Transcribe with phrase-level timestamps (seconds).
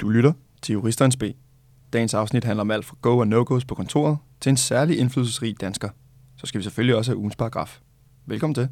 [0.00, 1.22] Du lytter til Juristerens B.
[1.92, 5.60] Dagens afsnit handler om alt fra go og no-goes på kontoret til en særlig indflydelsesrig
[5.60, 5.88] dansker.
[6.36, 7.80] Så skal vi selvfølgelig også have ugens paragraf.
[8.26, 8.68] Velkommen til.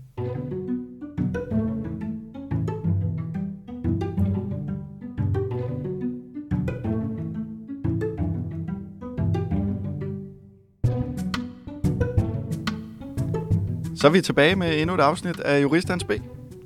[13.96, 16.10] Så er vi tilbage med endnu et afsnit af Juristans B.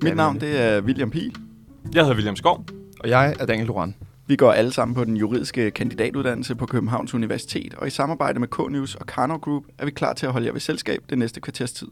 [0.03, 1.37] Mit navn det er William Pihl.
[1.95, 2.65] Jeg hedder William Skov.
[3.01, 3.95] Og jeg er Daniel Loran.
[4.27, 8.49] Vi går alle sammen på den juridiske kandidatuddannelse på Københavns Universitet, og i samarbejde med
[8.49, 11.41] K-News og Karnov Group er vi klar til at holde jer ved selskab det næste
[11.41, 11.87] kvarters tid.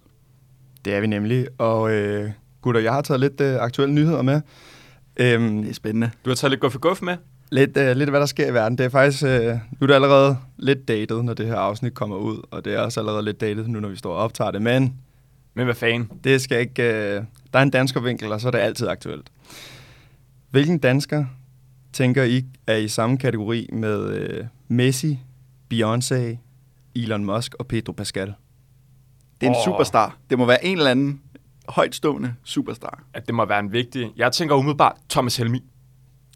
[0.85, 1.47] Det er vi nemlig.
[1.59, 2.31] Og øh,
[2.63, 4.41] gutter, jeg har taget lidt øh, aktuelle nyheder med.
[5.17, 6.11] Øhm, Det er spændende.
[6.25, 7.17] Du har taget lidt guf for guf med.
[7.51, 8.79] lidt, øh, lidt hvad der sker i verden.
[8.79, 12.17] Det er faktisk, øh, nu er det allerede lidt datet, når det her afsnit kommer
[12.17, 12.47] ud.
[12.51, 14.63] Og det er også allerede lidt datet nu, når vi står og optager det.
[14.63, 14.95] Men
[15.55, 16.11] Men hvad fanden?
[16.25, 16.83] Det skal ikke...
[16.83, 19.31] Øh, der er en danskervinkel, og så er det altid aktuelt.
[20.51, 21.25] Hvilken dansker
[21.93, 25.19] tænker I er i samme kategori med øh, Messi,
[25.75, 26.37] Beyoncé,
[26.97, 28.35] Elon Musk og Pedro Pascal?
[29.41, 29.65] Det er en Åh.
[29.65, 30.17] superstar.
[30.31, 31.21] Det må være en eller anden
[31.69, 33.03] højtstående superstar.
[33.15, 34.11] At det må være en vigtig...
[34.17, 35.63] Jeg tænker umiddelbart Thomas Helmi.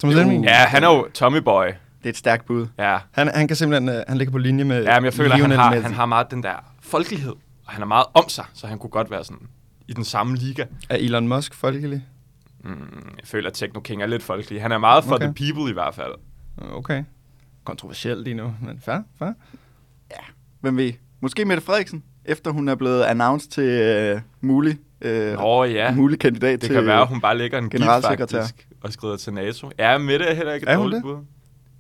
[0.01, 0.23] Thomas Jo.
[0.23, 0.45] Helmig?
[0.45, 1.65] Ja, han er jo Tommy Boy.
[1.67, 1.75] Det
[2.05, 2.67] er et stærkt bud.
[2.79, 2.99] Ja.
[3.11, 3.89] Han, han kan simpelthen...
[3.89, 5.83] Øh, han ligger på linje med ja, men jeg føler, at han har, Messi.
[5.83, 7.33] han har meget den der folkelighed.
[7.67, 9.47] Og han er meget om sig, så han kunne godt være sådan
[9.89, 10.65] i den samme liga.
[10.89, 12.05] Er Elon Musk folkelig?
[12.65, 14.63] Mm, jeg føler, at Techno King er lidt folkelig.
[14.63, 15.25] Han er meget for Okay.
[15.25, 16.13] the people i hvert fald.
[16.73, 17.05] Okay.
[17.65, 19.31] Kontroversielt lige nu, men fair, fair.
[20.61, 20.93] Hvem ved?
[21.21, 26.19] Måske Mette Frederiksen, efter hun er blevet announced til øh, mulig, øh, Nå ja, mulig
[26.19, 26.75] kandidat det til...
[26.77, 28.39] kan være, at hun bare lægger en gift generalsekretær.
[28.41, 29.71] faktisk og skrider til NATO.
[29.79, 31.17] Ja, Mette er heller ikke et Er hun dårligt det?
[31.17, 31.25] bud.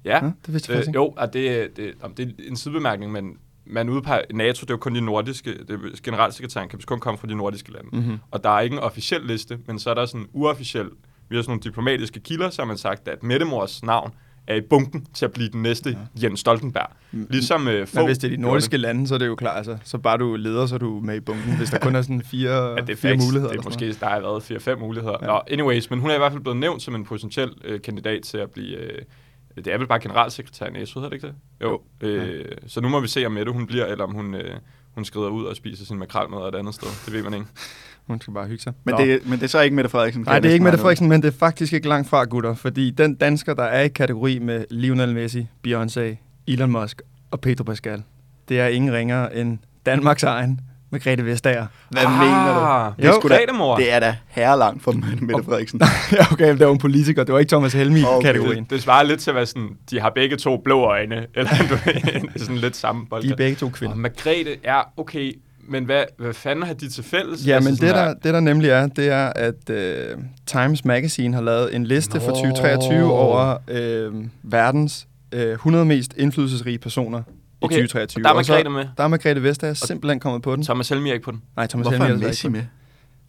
[0.04, 0.24] Ja.
[0.24, 0.96] Ja, det vidste jeg faktisk Øh, ikke.
[0.98, 4.74] jo, og det, det, om det er en sidebemærkning, men man udpeger, NATO, det er
[4.74, 7.88] jo kun de nordiske, det, er- generalsekretæren kan kun komme fra de nordiske lande.
[7.92, 8.18] Mm-hmm.
[8.30, 10.86] Og der er ikke en officiel liste, men så er der sådan en uofficiel,
[11.28, 14.12] vi har sådan nogle diplomatiske kilder, så har man sagt, at Mettemors navn
[14.46, 16.26] er i bunken til at blive den næste ja.
[16.28, 16.86] Jens Stoltenberg.
[17.12, 19.56] Ligesom øh, Men få hvis det er de nordiske lande, så er det jo klart,
[19.56, 21.94] altså, så bare du er leder, så er du med i bunken, hvis der kun
[21.94, 23.24] er sådan fire, Ja, det er fire facts.
[23.26, 23.52] muligheder.
[23.52, 25.16] Det er måske, der har været fire-fem muligheder.
[25.22, 25.26] Ja.
[25.26, 28.22] Nå, anyways, men hun er i hvert fald blevet nævnt som en potentiel øh, kandidat
[28.22, 28.76] til at blive...
[28.76, 28.98] Øh,
[29.56, 31.34] det er vel bare generalsekretær i NATO, hedder det ikke det?
[31.62, 31.80] Jo.
[32.02, 32.08] Jo.
[32.08, 34.54] Øh, Så nu må vi se, om Mette hun bliver, eller om hun, øh,
[34.94, 36.88] hun skrider ud og spiser sin makrelmad et andet sted.
[37.04, 37.46] Det ved man ikke.
[38.06, 38.72] Hun skal bare hygge sig.
[38.84, 39.00] Men Nå.
[39.00, 40.22] det, men det er så ikke Mette Frederiksen.
[40.22, 40.78] Nej, det er ikke Mette.
[40.78, 42.54] Frederiksen, men det er faktisk ikke langt fra, gutter.
[42.54, 46.00] Fordi den dansker, der er i kategori med Lionel Messi, Beyoncé,
[46.48, 48.02] Elon Musk og Pedro Pascal,
[48.48, 50.60] det er ingen ringere end Danmarks egen
[50.94, 51.66] Margrethe Vestager.
[51.90, 52.60] Hvad mener du?
[52.60, 53.76] Ah, Det er sgu da- Grædemor.
[53.76, 55.80] Det er da herrelangt for Mette Frederiksen.
[56.12, 57.24] ja, okay, det var en politiker.
[57.24, 58.62] Det var ikke Thomas Helmi-kategorien.
[58.62, 61.50] det, det svarer lidt til at være sådan, de har begge to blå øjne, eller
[61.70, 63.22] du ved, det er sådan lidt samme bold.
[63.22, 63.92] De er begge to kvinder.
[63.94, 65.32] Og Margrethe er okay,
[65.68, 67.46] men hvad, hvad fanden har de til fælles?
[67.46, 70.06] Ja, Altså men det her- der, det der nemlig er, det er, at øh,
[70.46, 72.34] Times Magazine har lavet en liste for Nå.
[72.34, 74.12] 2023 over øh,
[74.42, 77.22] verdens øh, 100 mest indflydelsesrige personer
[77.64, 78.20] i Okay, 2023.
[78.20, 78.86] og der er så- Margrethe med.
[78.96, 80.64] Der er Margrethe Vestager simpelthen kommet på den.
[80.64, 81.42] Thomas Helmi er ikke på den.
[81.56, 82.62] Nej, Thomas Hvorfor Helmi er er Messi med?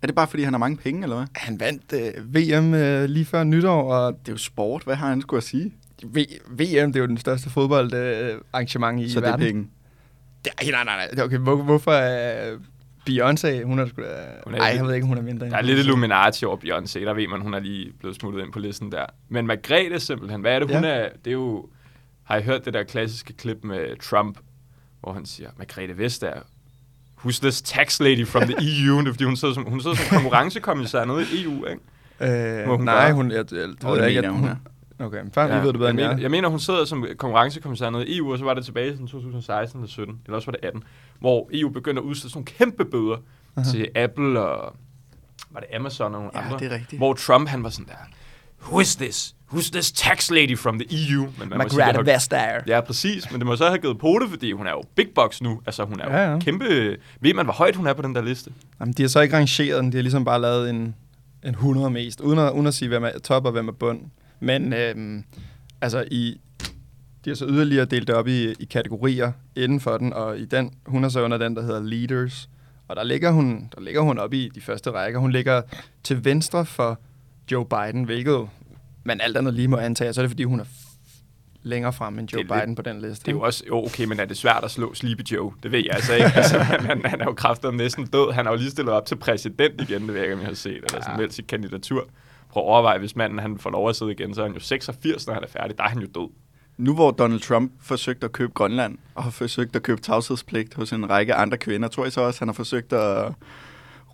[0.01, 1.25] Er det bare, fordi han har mange penge, eller hvad?
[1.35, 4.83] Han vandt øh, VM øh, lige før nytår, og Det er jo sport.
[4.83, 5.73] Hvad har han skulle at sige?
[6.03, 9.45] v- VM det er jo den største fodboldarrangement øh, arrangement i Så det er verden.
[9.45, 9.67] penge.
[10.45, 11.25] Det er, nej, nej, nej.
[11.25, 12.55] Okay, hvor, hvorfor er
[13.09, 14.07] Beyoncé, hun er sgu da...
[14.43, 15.49] Hun er Nej, lidt- jeg ved ikke, hun er mindre.
[15.49, 18.51] Der er lidt Illuminati over Beyoncé, der ved man, hun er lige blevet smuttet ind
[18.53, 19.05] på listen der.
[19.29, 20.89] Men Margrethe simpelthen, hvad er det, hun Ja.
[20.89, 21.09] er?
[21.25, 21.65] Det er jo...
[22.25, 24.37] Har I hørt det der klassiske klip med Trump,
[25.01, 26.41] hvor han siger, Margrethe Vestager,
[27.19, 28.55] who's this tax lady from the
[28.87, 28.99] EU?
[29.01, 32.61] Det fordi hun sidder som, hun sidder som konkurrencekommissær nede i EU, ikke?
[32.61, 33.13] Øh, Må hun nej, gøre?
[33.13, 33.31] hun...
[33.31, 34.55] Jeg, jeg, jeg, Hvor ved det ikke, at hun er.
[34.99, 36.21] Okay, men fair, ja, ved du bedre jeg, end mener, jeg.
[36.21, 38.91] jeg mener, hun sidder som konkurrencekommissær nede i EU, og så var det tilbage i
[38.91, 40.83] sådan 2016 eller 17, eller også var det 18,
[41.19, 43.17] hvor EU begyndte at udstede sådan nogle kæmpe bøder
[43.57, 43.71] Aha.
[43.71, 44.75] til Apple og
[45.51, 46.59] var det Amazon og nogle Ja, andre.
[46.59, 46.99] det er rigtigt.
[46.99, 47.93] Hvor Trump, han var sådan der,
[48.61, 49.34] who is this?
[49.53, 51.21] Who's this tax lady from the EU?
[51.39, 52.61] Men man Margrethe Vestager.
[52.67, 55.41] Ja, præcis, men det må så have givet pote, fordi hun er jo big box
[55.41, 55.61] nu.
[55.65, 56.39] Altså, hun er jo Ja, ja, ja.
[56.39, 56.97] kæmpe...
[57.19, 58.51] Ved man, hvor højt hun er på den der liste?
[58.79, 59.91] Jamen, de har så ikke rangeret den.
[59.91, 60.95] De har ligesom bare lavet en,
[61.43, 64.01] en 100 mest, uden at, uden at sige, hvem er top og hvem er bund.
[64.39, 65.23] Men øhm,
[65.81, 66.39] altså, i,
[67.25, 70.45] de har så yderligere delt det op i, i kategorier inden for den, og i
[70.45, 72.49] den, hun er så under den, der hedder Leaders.
[72.87, 75.19] Og der ligger hun, der ligger hun op i de første rækker.
[75.19, 75.61] Hun ligger
[76.03, 76.99] til venstre for
[77.51, 78.47] Joe Biden, hvilket
[79.05, 80.65] man alt andet lige må antage, så er det fordi, hun er
[81.63, 83.25] længere frem end Joe Det lidt- Biden på den liste.
[83.25, 85.51] Det er jo også, jo okay, men er det svært at slå Sleepy Joe?
[85.63, 86.31] Det ved jeg altså ikke.
[86.35, 88.31] Altså, han, han er jo kraftet næsten død.
[88.33, 90.47] Han har jo lige stillet op til præsident igen, det ved jeg ikke, om jeg
[90.47, 90.75] har set.
[90.75, 91.27] Eller sådan Ja.
[91.29, 92.07] sit kandidatur.
[92.49, 94.59] Prøv at overveje, hvis manden han får lov at sidde igen, så er han jo
[94.59, 95.77] 86, når han er færdig.
[95.77, 96.29] Der er han jo død.
[96.77, 100.93] Nu hvor Donald Trump forsøgte at købe Grønland, og har forsøgt at købe tavshedspligt hos
[100.93, 103.33] en række andre kvinder, tror jeg så også, han har forsøgt at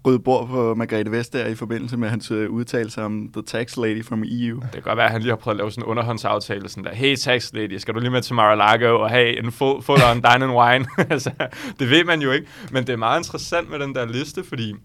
[0.06, 4.06] rydde bord på Margrethe Vestager i forbindelse med hans øh, udtalelse om The Tax Lady
[4.06, 4.60] from EU.
[4.60, 6.84] Det kan godt være, at han lige har prøvet at lave sådan en underhåndsaftale, sådan
[6.84, 10.02] der, hey tax lady, skal du lige med til Mar-a-Lago og have en full, full
[10.04, 10.86] on dine and wine?
[11.14, 11.32] altså,
[11.80, 12.48] det ved man jo ikke.
[12.72, 14.76] Men det er meget interessant med den der liste, fordi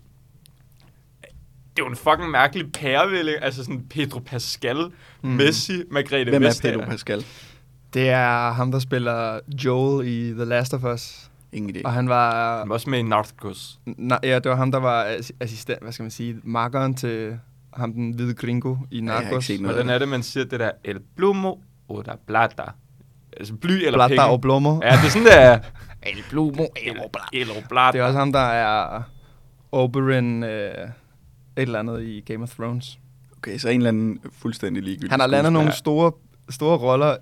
[1.77, 3.37] det er jo en fucking mærkelig pærevælling.
[3.43, 4.77] Altså sådan Pedro Pascal,
[5.23, 5.29] mm.
[5.29, 6.77] Messi, Margrethe Hvem er Vestager.
[6.77, 7.25] Pedro Pascal?
[7.95, 11.31] Det er ham, der spiller Joel i The Last of Us.
[11.53, 11.81] Ingen idé.
[11.85, 12.59] Og han var...
[12.59, 13.79] Han var også med i Narcos.
[13.87, 17.39] Nej, ja, det var ham, der var assi- assistent, hvad skal man sige, markeren til
[17.75, 19.49] ham, den hvide gringo i Narcos.
[19.49, 19.61] noget.
[19.61, 20.71] Hvordan er det, man siger det der?
[20.85, 21.55] El plumo
[21.89, 22.63] o da plata.
[23.37, 24.23] Altså bly eller Plata penge.
[24.25, 24.81] og Blomo.
[24.83, 25.59] Ja, det er sådan, der.
[26.13, 26.97] El Plumo, El,
[27.33, 27.93] el o plata.
[27.93, 29.03] Det er også ham, der er
[29.73, 30.89] Oberyn, øh, et
[31.57, 32.99] eller andet i Game of Thrones.
[33.37, 36.13] Okay, så en eller anden fuldstændig ligegyldig Han har landet nogle store,
[36.51, 37.17] store roller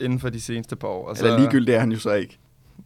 [0.00, 1.08] inden for de seneste par år.
[1.08, 2.38] Og Eller ligegyldigt er han jo så ikke.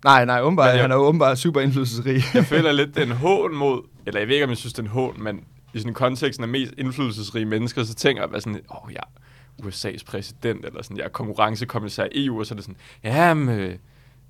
[0.04, 2.22] Nej, nej, åbenbart, jeg- han er jo åbenbart super indflydelsesrig.
[2.34, 4.72] Jeg føler lidt, det er en hån mod, eller jeg ved ikke, om jeg synes,
[4.72, 5.40] det er en hån, men
[5.74, 9.00] i sådan konteksten af mest indflydelsesrige mennesker, så tænker jeg bare sådan, åh, oh, jeg
[9.00, 12.76] er USA's præsident, eller sådan, jeg er konkurrencekommissær i EU, og så er det sådan,
[13.04, 13.74] ja, men, øh,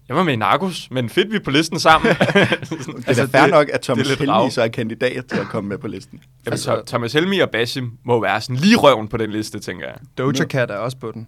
[0.09, 2.15] jeg var med i Narcos, men fedt, vi er på listen sammen.
[2.63, 4.51] Sådan, Det er da fair nok, at Thomas det er Helmi rav.
[4.51, 6.21] så er kandidat til at komme med på listen.
[6.47, 9.59] Jamen, Altså- altså, Thomas Helmi og Basim må være sådan lige røven på den liste,
[9.59, 9.95] tænker jeg.
[10.19, 11.27] Doja Cat er også på den.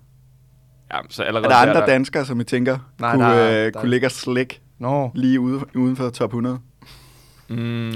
[0.93, 3.67] Ja, så Er allerede der andre der, danskere, som I tænker Nej, kunne, der er-
[3.67, 6.59] øh, der- kunne ligge og slække Nå, lige ude, uden for top 100?
[7.49, 7.93] Mm,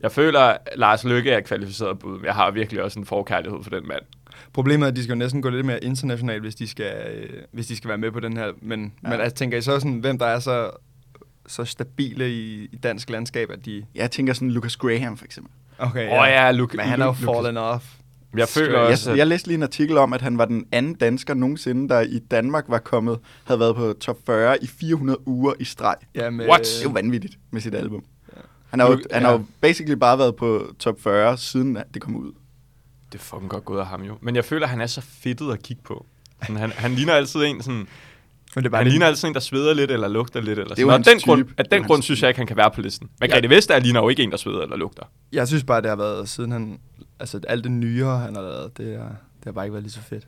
[0.00, 3.62] jeg føler, at Lars Lykke er kvalificeret bud, men jeg har virkelig også en forkærlighed
[3.62, 4.02] for den mand.
[4.52, 7.28] problemet er, at de skal jo næsten gå lidt mere internationalt, hvis de skal, øh,
[7.52, 8.52] hvis de skal være med på den her.
[8.62, 9.08] Men, ja.
[9.08, 10.70] men altså, tænker I så sådan, hvem der er så,
[11.46, 13.84] så stabile i, i dansk landskab, at de...
[13.94, 15.52] Jeg tænker sådan Lucas Graham for eksempel.
[15.78, 17.84] Okay, Åh oh, ja, Luke, Men han er jo Luke- fallen off.
[18.36, 20.66] Jeg føler Jeg, også, at jeg læste lige en artikel om, at han var den
[20.72, 25.28] anden dansker nogensinde, der i Danmark var kommet, havde været på top 40 i 400
[25.28, 25.96] uger i streg.
[26.14, 26.60] Ja, med, What?
[26.60, 28.04] Det er jo vanvittigt med sit album.
[28.70, 29.36] Han har, jo, han har ja.
[29.36, 32.32] jo basically bare været på top 40, siden det kom ud.
[33.12, 34.16] det er fucking godt gået af ham jo.
[34.20, 36.06] Men jeg føler, at han er så fedtet at kigge på.
[36.42, 37.88] Sådan, han, han ligner altid en sådan...
[38.54, 40.58] Men det er bare Han lidt- ligner altid en, der sveder lidt eller lugter lidt.
[40.58, 41.04] Eller Det er jo sådan.
[41.04, 41.54] Den grund, type.
[41.58, 42.24] af Det er den grund synes type.
[42.24, 43.08] jeg ikke, han kan være på listen.
[43.20, 43.54] Margrethe ja.
[43.56, 45.02] Vestager ligner jo ikke en, der sveder eller lugter.
[45.32, 46.78] Jeg synes bare, det har været, siden han...
[47.20, 49.92] Altså, alt det nyere, han har lavet, det, er, det har bare ikke været lige
[49.92, 50.26] så fedt.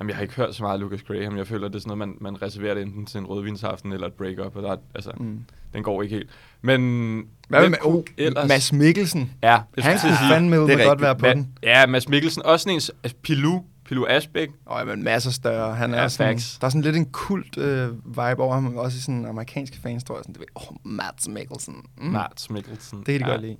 [0.00, 1.36] Jamen, jeg har ikke hørt så meget af Lucas Graham.
[1.36, 4.06] Jeg føler, det er sådan noget, man, man reserverer det enten til en rødvinsaften eller
[4.06, 4.56] et break-up.
[4.56, 5.38] Og der, er- altså, Mm.
[5.74, 6.30] den går ikke helt.
[6.62, 6.80] Men...
[7.48, 9.32] Hvad med kunne oh, ellers- Mads Mikkelsen?
[9.42, 11.48] Ja, jeg Han skulle fandme det med godt være på Ma- den.
[11.62, 12.42] Ja, Mads Mikkelsen.
[12.46, 12.74] Også en...
[12.74, 13.60] Altså, Pilu.
[13.92, 14.48] Pilu Asbæk.
[14.66, 15.74] Åh, oh, men masser større.
[15.74, 16.58] Han er Ja, sådan, facts.
[16.58, 20.04] der er sådan lidt en kult øh, vibe over ham, også i sådan amerikanske fans,
[20.04, 20.22] tror jeg.
[20.24, 21.74] Sådan, du ved, oh, Mads Mikkelsen.
[21.98, 22.04] Mm.
[22.06, 22.98] Mads Mikkelsen.
[22.98, 23.30] Det kan de ja.
[23.30, 23.56] godt lide.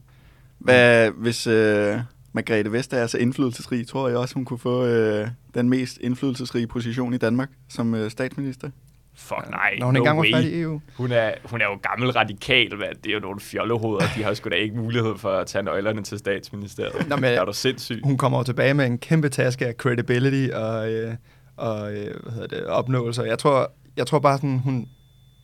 [0.59, 1.99] Hvad, hvis øh,
[2.33, 6.67] Margrethe Vestager er så indflydelsesrig, tror jeg også, hun kunne få øh, den mest indflydelsesrige
[6.67, 8.71] position i Danmark som øh, statsminister.
[9.17, 10.33] Fuck nej, Når hun no engang var way.
[10.33, 10.81] færdig i EU.
[10.97, 12.87] Hun er, hun er jo gammel radikal, hvad?
[13.05, 14.07] Det er jo nogle fjollehoveder.
[14.17, 17.09] De har sgu da ikke mulighed for at tage nøglerne til statsministeriet.
[17.09, 18.01] Nå, men- er du sindssyg?
[18.05, 21.15] Hun kommer jo tilbage med en kæmpe taske af credibility og, øh,
[21.57, 23.25] og øh, hvad hedder det, opnåelser.
[23.25, 24.87] Jeg tror, jeg tror bare, sådan, hun,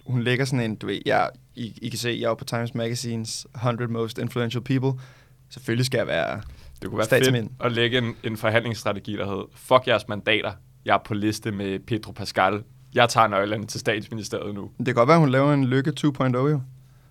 [0.06, 2.74] hun lægger sådan en, du ved, jeg, I, I kan se, jeg er på Times
[2.74, 5.00] Magazines 100 Most Influential People.
[5.50, 6.40] Selvfølgelig skal jeg være...
[6.82, 10.52] Det kunne være fedt at lægge en, en forhandlingsstrategi, der hed, fuck jeres mandater,
[10.84, 12.62] jeg er på liste med Pedro Pascal.
[12.94, 14.70] Jeg tager nøglerne til statsministeriet nu.
[14.78, 16.60] Det kan godt være, hun laver en lykke 2.0 jo.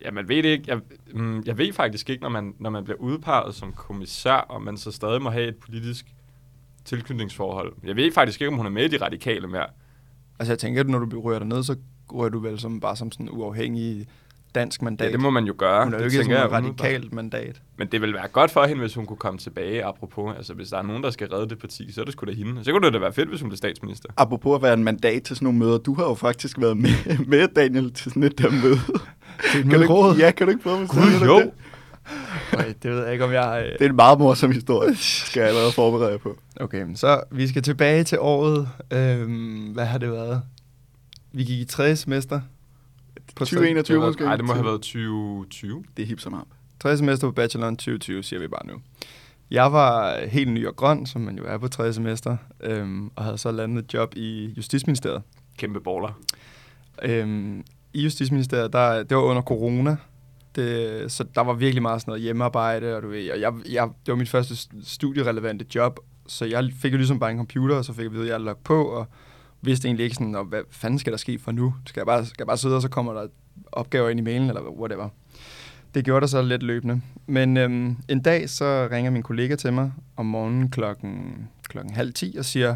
[0.01, 0.63] Ja, man ved det ikke.
[0.67, 0.79] Jeg,
[1.13, 4.77] mm, jeg ved faktisk ikke, når man, når man bliver udpeget som kommissær, om man
[4.77, 6.05] så stadig må have et politisk
[6.85, 7.73] tilknytningsforhold.
[7.83, 9.67] Jeg ved faktisk ikke, om hun er med i de radikale mere.
[10.39, 11.75] Altså jeg tænker, at når du rører ned, så
[12.11, 14.07] rører du vel som, bare som sådan uafhængig
[14.59, 15.05] dansk mandat.
[15.07, 15.83] Ja, det må man jo gøre.
[15.83, 17.61] hun er jo ikke sådan jeg et radikalt mandat.
[17.77, 20.33] Men det vil være godt for hende, hvis hun kunne komme tilbage, apropos.
[20.37, 22.31] Altså, hvis der er nogen, der skal redde det parti, så er det sgu da
[22.31, 22.63] hende.
[22.63, 24.09] Så kunne det da være fedt, hvis hun blev statsminister.
[24.17, 27.17] Apropos at være en mandat til sådan nogle møder, du har jo faktisk været med,
[27.27, 28.79] med Daniel, til sådan et der møde.
[29.51, 30.13] Til et Kan du møderåd?
[30.13, 31.39] ikke, ja, kan du ikke prøve at Gud, jo.
[31.39, 31.51] det?
[32.53, 33.63] Okay, det ved jeg ikke, om jeg...
[33.65, 36.37] øh, Det er en meget morsom historie, skal jeg allerede forberede jer på.
[36.59, 38.69] Okay, men så vi skal tilbage til året.
[38.93, 40.41] Øhm, hvad har det været?
[41.33, 42.41] Vi gik i tredje semester.
[43.37, 44.23] På 2021 måske?
[44.23, 45.83] Nej, det må have været 2020.
[45.97, 46.47] Det er hip som ham.
[46.79, 48.73] Tredje semester på bacheloren 2020, siger vi bare nu.
[49.51, 53.23] Jeg var helt ny og grøn, som man jo er på tredje semester, øhm, og
[53.23, 55.21] havde så landet et job i Justitsministeriet.
[55.57, 56.19] Kæmpe baller.
[57.01, 57.63] Øhm,
[57.93, 59.97] I Justitsministeriet, der, det var under corona,
[60.55, 63.89] det, så der var virkelig meget sådan noget hjemmearbejde, og du ved, og jeg, jeg,
[64.05, 67.85] det var mit første studierelevante job, så jeg fik jo ligesom bare en computer, og
[67.85, 69.07] så fik jeg at vide, at jeg er logget på, og
[69.61, 71.73] vidste egentlig ikke sådan, "Nå, hvad fanden skal der ske for nu?
[71.85, 73.27] Skal jeg bare, skal jeg bare sidde, og så kommer der
[73.71, 75.09] opgaver ind i mailen, eller whatever.
[75.93, 77.01] Det gjorde der så lidt løbende.
[77.27, 82.13] Men øhm, en dag, så ringer min kollega til mig om morgenen klokken, klokken halv
[82.13, 82.75] ti og siger,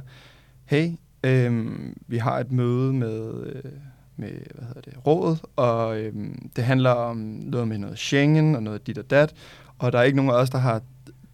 [0.66, 0.90] hey,
[1.24, 3.72] øhm, vi har et møde med, øh,
[4.16, 8.64] med hvad hedder det, rådet, og øhm, det handler om noget med noget Schengen og
[8.64, 9.34] noget dit og dat,
[9.78, 10.82] og der er ikke nogen af os, der har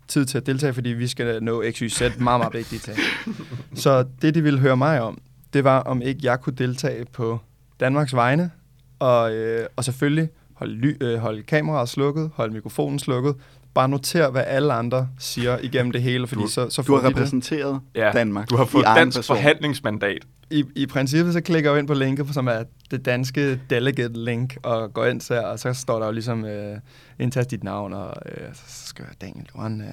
[0.08, 2.98] tid til at deltage, fordi vi skal nå XYZ meget, meget vigtige ting.
[3.84, 5.22] Så det, de ville høre mig om,
[5.58, 7.40] det var, om ikke jeg kunne deltage på
[7.80, 8.52] Danmarks vegne,
[9.00, 13.36] og, øh, og selvfølgelig holde, ly, øh, holde kameraet slukket, holde mikrofonen slukket,
[13.74, 16.96] bare notere, hvad alle andre siger igennem det hele, fordi Du- så, så Du får
[16.96, 17.16] har vi det.
[17.18, 18.50] repræsenteret Ja, Danmark.
[18.50, 19.36] Du har fået dansk person.
[19.36, 20.18] forhandlingsmandat.
[20.52, 24.24] I, I princippet så klikker jeg jo ind på linket, som er det danske delegate
[24.26, 26.78] link, og går ind der, og så står der jo ligesom, øh,
[27.20, 29.88] indtast dit navn, og øh, så skal jeg Daniel Johan, øh,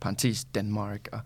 [0.00, 1.20] parentes Danmark, og,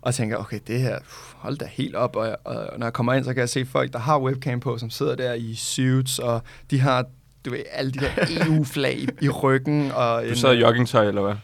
[0.00, 0.98] og tænker, okay, det her,
[1.36, 3.92] hold da helt op, og, og når jeg kommer ind, så kan jeg se folk,
[3.92, 7.04] der har webcam på, som sidder der i suits, og de har,
[7.44, 8.10] du ved, alle de der
[8.46, 11.34] EU-flag i, i ryggen, og Du sad i øh, joggingtøj, eller hvad?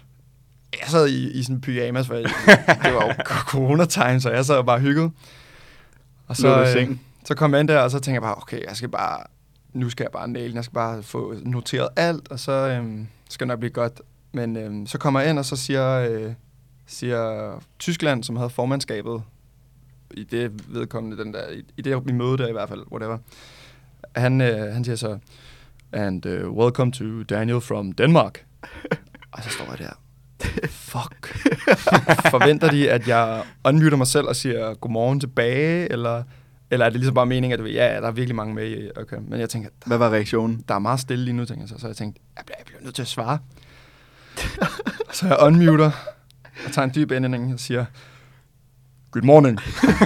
[0.81, 2.15] jeg sad i, i sådan pyjamas, for
[2.85, 5.13] det var jo corona-time, så jeg sad og bare hygget.
[6.27, 8.77] Og Så, øh, så kom jeg ind der, og så tænkte jeg bare, okay, jeg
[8.77, 9.23] skal bare,
[9.73, 10.55] nu skal jeg bare næle.
[10.55, 14.03] Jeg skal bare få noteret alt, og så øhm, skal det nok blive godt.
[14.33, 16.33] Men øhm, så kommer jeg ind, og så siger, øh,
[16.91, 19.23] siger Tyskland, som havde formandskabet,
[20.11, 23.19] i det vedkommende, den der, i, det i møde der i hvert fald, whatever,
[24.17, 25.19] han, øh, han siger så,
[25.93, 28.45] and uh, welcome to Daniel from Denmark.
[29.33, 29.93] og så står jeg der,
[30.69, 31.39] fuck.
[32.31, 36.23] Forventer de, at jeg unmuter mig selv og siger godmorgen tilbage, eller,
[36.71, 39.17] eller er det ligesom bare meningen, at ja, der er virkelig mange med okay.
[39.29, 40.65] Men jeg tænker, der, Hvad var reaktionen?
[40.69, 41.79] der er meget stille lige nu, tænker jeg så.
[41.79, 43.39] Så jeg tænkte, jeg bliver, jeg bliver nødt til at svare.
[45.13, 45.91] så jeg unmuter
[46.67, 47.85] og tager en dyb indånding og siger,
[49.13, 49.59] good morning.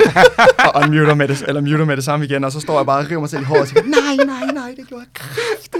[0.75, 2.99] og unmuter med det, eller muter med det samme igen, og så står jeg bare
[2.99, 5.75] og river mig selv i håret og siger, nej, nej, nej, det gjorde jeg kraftigt.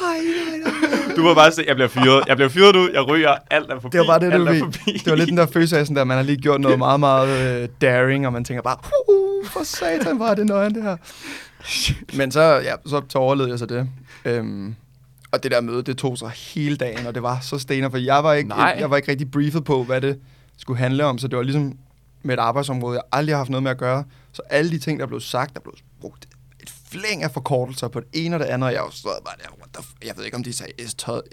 [0.00, 1.14] Nej, nej, nej.
[1.16, 2.24] Du var bare se, jeg bliver fyret.
[2.28, 3.96] Jeg bliver fyret ud, jeg ryger, alt er forbi.
[3.96, 4.60] Det var bare det, du ved.
[5.04, 7.00] Det var lidt den der følelse af, sådan der, man har lige gjort noget meget,
[7.00, 8.76] meget uh, daring, og man tænker bare,
[9.08, 10.96] uh, for satan, er det nøgen, det her.
[12.16, 13.88] Men så, ja, så, så overlevede jeg så det.
[14.24, 14.74] Øhm,
[15.34, 17.98] og det der møde, det tog sig hele dagen, og det var så stener, for
[17.98, 18.76] jeg var ikke, Nej.
[18.78, 20.18] jeg var ikke rigtig briefet på, hvad det
[20.58, 21.78] skulle handle om, så det var ligesom
[22.22, 24.04] med et arbejdsområde, jeg aldrig har haft noget med at gøre.
[24.32, 26.26] Så alle de ting, der blev sagt, der blev brugt
[26.62, 29.34] et flæng af forkortelser på det ene og det andet, og jeg var stået bare
[29.42, 30.72] der, what the f- jeg ved ikke, om de sagde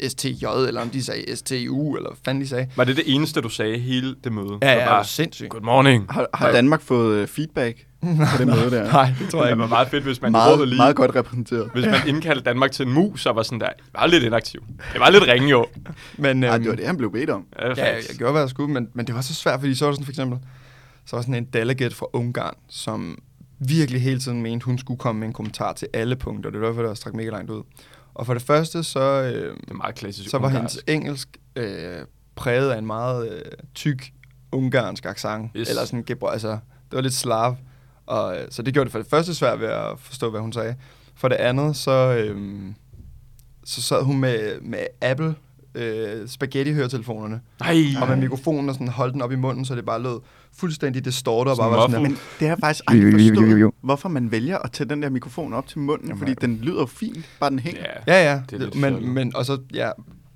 [0.10, 2.68] STJ, eller om de sagde STU, eller hvad fanden de sagde.
[2.76, 4.48] Var det det eneste, du sagde hele det møde?
[4.52, 5.50] Ja, Det ja, var det bare, var sindssygt.
[5.50, 6.06] Good morning.
[6.10, 8.92] Har, har Danmark fået øh, feedback på det møde der?
[8.92, 9.62] Nej, det tror jeg Det ikke.
[9.62, 10.78] var meget fedt, hvis man Meget, lige...
[10.78, 11.70] meget godt repræsenteret.
[11.74, 14.64] Hvis man indkaldte Danmark til en mus, så var sådan der, jeg var lidt inaktiv.
[14.94, 15.66] Det var lidt ringe jo.
[16.18, 17.46] Men, øhm, det var det, han blev bedt om.
[17.60, 19.86] Ja, Ja, jeg, gjorde, hvad jeg skulle, men, men det var så svært, fordi så
[19.86, 20.40] var der sådan for eksempel,
[21.06, 23.18] så var sådan en delegate fra Ungarn, som
[23.60, 26.50] virkelig hele tiden mente, hun skulle komme med en kommentar til alle punkter.
[26.50, 27.64] Det var derfor, det var strakt mega langt ud.
[28.14, 30.76] Og for det første, så, øh, Det er meget klassisk så var ungarsk.
[30.88, 31.96] hendes engelsk øh,
[32.36, 33.42] præget af en meget øh,
[33.76, 34.12] tyk
[34.52, 35.52] ungarsk accent.
[35.56, 35.70] Yes.
[35.70, 36.60] Eller sådan, altså, det
[36.92, 37.56] var lidt slav.
[38.06, 40.54] Og, øh, så det gjorde det for det første svært ved at forstå, hvad hun
[40.54, 40.76] sagde.
[41.16, 42.62] For det andet, så, øh,
[43.66, 45.36] så sad hun med, med Apple
[45.76, 47.42] øh, spaghetti-høretelefonerne.
[47.60, 47.76] Nej.
[48.02, 50.20] Og med mikrofonen og sådan holdt den op i munden, så det bare lød
[50.58, 52.02] fuldstændig distortet og bare var sådan.
[52.02, 55.54] Men det har jeg faktisk aldrig forstået, hvorfor man vælger at tage den der mikrofon
[55.54, 57.82] op til munden, Jamen, fordi den lyder jo fint, bare den hænger.
[58.08, 58.14] Ja.
[58.14, 58.42] Ja, ja.
[58.50, 59.90] Det er men, men, og så, ja,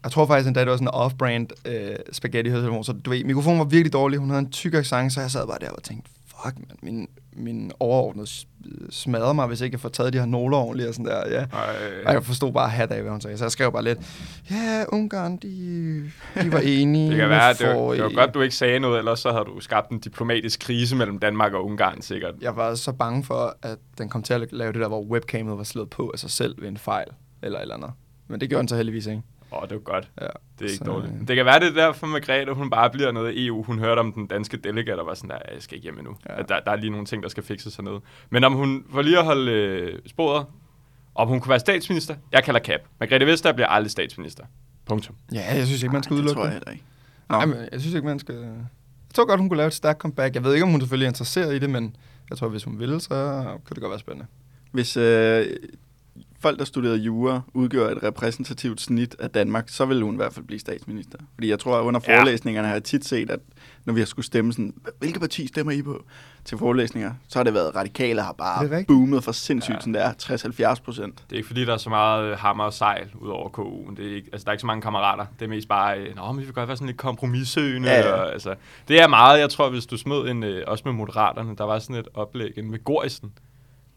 [0.04, 3.24] jeg tror faktisk endda, det var sådan en off-brand øh, spaghetti høretelefon, så du ved,
[3.24, 5.84] mikrofonen var virkelig dårlig, hun havde en tyk accent, så jeg sad bare der og
[5.84, 6.12] tænkte,
[6.44, 8.28] fuck, man, min, min overordnede
[8.90, 11.42] smadrer mig, hvis ikke jeg får taget de her noler ordentligt og sådan der, ja.
[11.42, 11.60] Og
[12.06, 12.14] Ej.
[12.14, 14.00] jeg forstod bare hat af, hvad hun sagde, så jeg skrev bare lidt,
[14.52, 16.12] ja, Ungarn, de,
[16.42, 17.10] de var enige.
[17.10, 19.32] Det kan være, det var, det var forrige." godt, du ikke sagde noget, ellers så
[19.32, 22.34] havde du skabt en diplomatisk krise mellem Danmark og Ungarn, sikkert.
[22.42, 25.58] Jeg var så bange for, at den kom til at lave det der, hvor webcamet
[25.58, 27.08] var slået på af sig selv ved en fejl,
[27.44, 27.92] eller eller andet.
[28.28, 29.22] Men det gjorde den så heldigvis ikke.
[29.52, 30.12] Åh, oh, det var godt.
[30.22, 30.26] Ja.
[30.60, 31.14] Det er ikke Så, dårligt.
[31.22, 33.64] øh, Det kan være, det er derfor med Grete, hun bare bliver noget EU.
[33.64, 36.16] Hun hørte om den danske delegate og var sådan, der, jeg skal ikke hjem endnu.
[36.30, 36.36] Ja.
[36.42, 38.00] Der, der er lige nogle ting, der skal fikses hernede.
[38.30, 40.46] Men om hun, for lige at holde øh, sporet,
[41.16, 42.80] om hun kunne være statsminister, jeg kalder Cap.
[43.00, 44.44] Margrethe Vestager bliver aldrig statsminister.
[44.86, 45.16] Punktum.
[45.34, 46.84] Ja, jeg synes ikke, man skal det udelukke tror jeg heller ikke.
[47.30, 48.36] Nå, Nej, men jeg synes ikke, man skal...
[48.36, 50.36] Jeg tror godt, hun kunne lave et stærkt comeback.
[50.36, 51.96] Jeg ved ikke, om hun selvfølgelig er interesseret i det, men
[52.30, 54.26] jeg tror, hvis hun ville, så kunne det godt være spændende.
[54.72, 55.46] hvis øh,
[56.46, 60.34] folk, der studerede jura, udgør et repræsentativt snit af Danmark, så ville hun i hvert
[60.34, 61.18] fald blive statsminister.
[61.36, 62.18] Fordi jeg tror, at under Ja.
[62.20, 63.40] forelæsningerne har jeg tit set, at
[63.86, 66.04] når vi har skulle stemme sådan, hvilke parti stemmer I på
[66.46, 69.80] til forelæsninger, så har det været radikale har bare boomet for sindssygt, Ja.
[69.80, 70.12] sådan der
[70.78, 71.16] 60-70 procent.
[71.30, 73.90] Det er ikke fordi, der er så meget øh, hammer og sejl ud over KU.
[73.98, 75.26] Det er ikke, altså, der er ikke så mange kammerater.
[75.40, 77.90] Det er mest bare, øh, Nå, men vi vil godt være sådan lidt kompromissøgende.
[77.90, 78.12] Ja, ja.
[78.14, 78.56] Og, altså,
[78.88, 81.80] det er meget, jeg tror, hvis du smed en, øh, også med Moderaterne, der var
[81.80, 83.32] sådan et oplæg inde med Gorisen.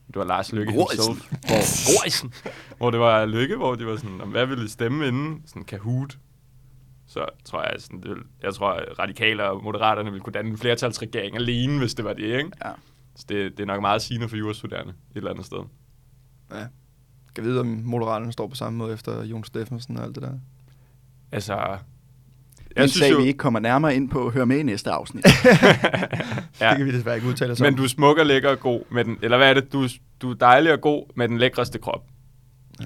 [0.08, 1.30] Det var Lars Lykke himself.
[1.30, 2.32] Hvor, Gorisen.
[2.78, 5.42] Hvor det var Lykke, hvor de var sådan, "Om hvad ville I stemme inden?
[5.46, 6.18] Sådan Kahoot.
[7.06, 10.58] Så tror jeg, sådan, det jeg tror, at radikale og moderaterne ville kunne danne en
[10.58, 12.50] flertalsregering alene, hvis det var det, ikke?
[12.64, 12.72] Ja.
[13.16, 15.58] Så det, det er nok meget sigende for jurastuderende et eller andet sted.
[17.34, 20.32] Kan vide, om Moderaterne står på samme måde efter Jon Steffensen og alt det der.
[21.32, 21.78] Altså,
[22.78, 24.90] Jeg jeg synes sag, jo, vi ikke kommer nærmere ind på, hør med i næste
[24.90, 25.26] afsnit.
[26.60, 26.68] Ja.
[26.70, 27.74] Det kan vi desværre ikke udtale os men om.
[27.76, 29.88] du er smuk og lækker og god med den, eller hvad er det, du,
[30.22, 32.04] du er dejlig og god med den lækreste krop.
[32.80, 32.84] Ja.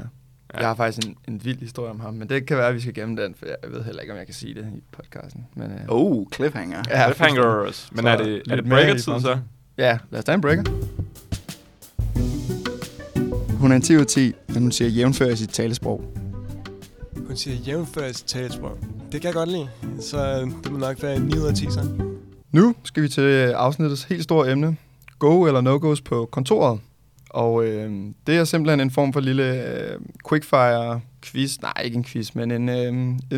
[0.59, 2.81] Jeg har faktisk en, en vild historie om ham, men det kan være, at vi
[2.81, 5.47] skal gemme den, for jeg ved heller ikke, om jeg kan sige det i podcasten.
[5.57, 6.83] Men, øh, oh, cliffhanger.
[6.91, 7.89] ja, Cliffhangers.
[7.93, 9.39] Men Så er det, er det med breaker i tid så?
[9.79, 10.63] Ja, lad os tage en breaker.
[13.59, 16.05] Hun er en 10 ud af 10, men hun siger jævnfør i sit talesprog.
[17.33, 18.79] Hun siger jævnfør talesprog.
[19.13, 19.69] Det kan jeg godt lide.
[20.01, 21.81] Så øh, det må nok være en 9 ud af 10 så.
[22.51, 24.77] Nu skal vi til øh, afsnittets helt store emne.
[25.19, 26.81] Go eller no-goes på kontoret.
[27.31, 27.93] Og øh,
[28.27, 31.61] det er simpelthen en form for lille øh, quickfire quiz.
[31.61, 32.87] Nej, ikke en quiz, men en, øh,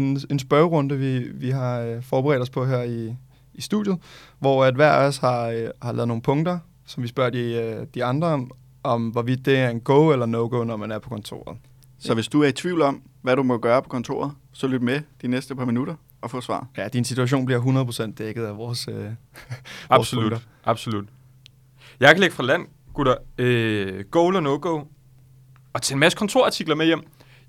[0.01, 3.15] en, en spørgerunde, vi, vi har øh, forberedt os på her i,
[3.55, 3.99] i studiet.
[4.39, 7.55] Hvor at hver af os har, øh, har lavet nogle punkter, som vi spørger de,
[7.55, 8.51] øh, de andre om,
[8.83, 11.57] om hvorvidt det er en go eller no-go, når man er på kontoret.
[12.05, 14.83] Så hvis du er i tvivl om, hvad du må gøre på kontoret, så lyt
[14.83, 16.67] med de næste par minutter og få svar.
[16.77, 18.89] Ja, din situation bliver 100% dækket af vores...
[18.89, 18.95] Øh,
[19.91, 20.49] Absolut, punkter.
[20.65, 21.09] absolut.
[22.01, 23.15] Jeg kan lægge fra land, gutter.
[23.39, 24.85] Øh, go eller no-go.
[25.73, 27.03] Og tage en masse kontorartikler med hjem.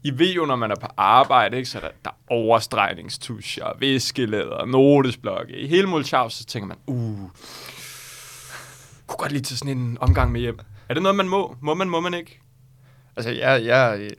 [0.03, 3.77] I ved jo, når man er på arbejde, ikke, så er der, der er overstregningstuscher,
[3.79, 5.59] viskelæder, notesblokke.
[5.59, 7.19] I hele Mulchaus, så tænker man, uh,
[9.07, 10.59] kunne godt lige til sådan en omgang med hjem.
[10.89, 11.55] Er det noget, man må?
[11.61, 12.41] Må man, må man ikke?
[13.15, 14.09] altså, jeg, jeg,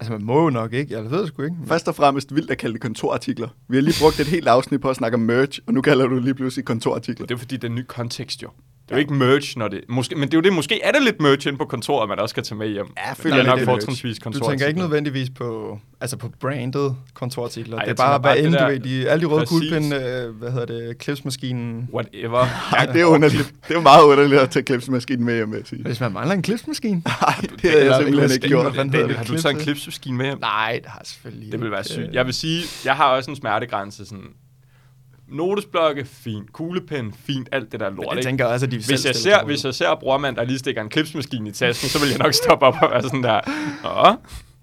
[0.00, 0.94] altså, man må jo nok ikke.
[0.94, 1.56] Jeg ved det sgu ikke.
[1.66, 3.48] Først og fremmest vildt at kalde det kontorartikler.
[3.68, 6.06] Vi har lige brugt et helt afsnit på at snakke om merch, og nu kalder
[6.06, 7.26] du lige pludselig kontorartikler.
[7.26, 8.48] Det er fordi, det er en ny kontekst jo.
[8.90, 9.80] Det er jo ikke merch, når det...
[9.88, 12.18] Måske, men det er jo det, måske er det lidt merch inde på kontoret, man
[12.18, 12.86] også kan tage med hjem.
[12.96, 14.52] Ja, jeg det føler er lidt, nok det er fortrinsvis Du kontorartikler.
[14.52, 17.76] tænker ikke nødvendigvis på, altså på branded kontorartikler.
[17.76, 19.96] Ej, det er jeg bare, hvad det end du ved, de, alle de røde kuglepinde,
[19.96, 21.88] øh, hvad hedder det, klipsmaskinen.
[21.94, 22.46] Whatever.
[22.80, 23.54] Ja, det er underligt.
[23.68, 25.82] Det er jo meget underligt at tage klipsmaskinen med hjem, vil jeg sige.
[25.82, 27.02] Hvis man mangler en klipsmaskine?
[27.22, 28.74] Nej, det har jeg simpelthen ikke gjort.
[28.74, 29.16] hvad det?
[29.16, 30.38] har du taget en Klips- klipsmaskine med hjem?
[30.40, 32.08] Nej, det har jeg selvfølgelig Det vil være sygt.
[32.12, 34.06] Jeg vil sige, jeg har også en smertegrænse.
[34.06, 34.24] Sådan,
[35.30, 36.52] notesblokke, fint.
[36.52, 37.48] Kuglepen, fint.
[37.52, 39.74] Alt det der Men lort, jeg tænker også, at de Hvis jeg, ser, hvis jeg
[39.74, 42.74] ser brormand, der lige stikker en klipsmaskine i tasken, så vil jeg nok stoppe op
[42.82, 43.40] og være sådan der,
[43.84, 44.14] Åh,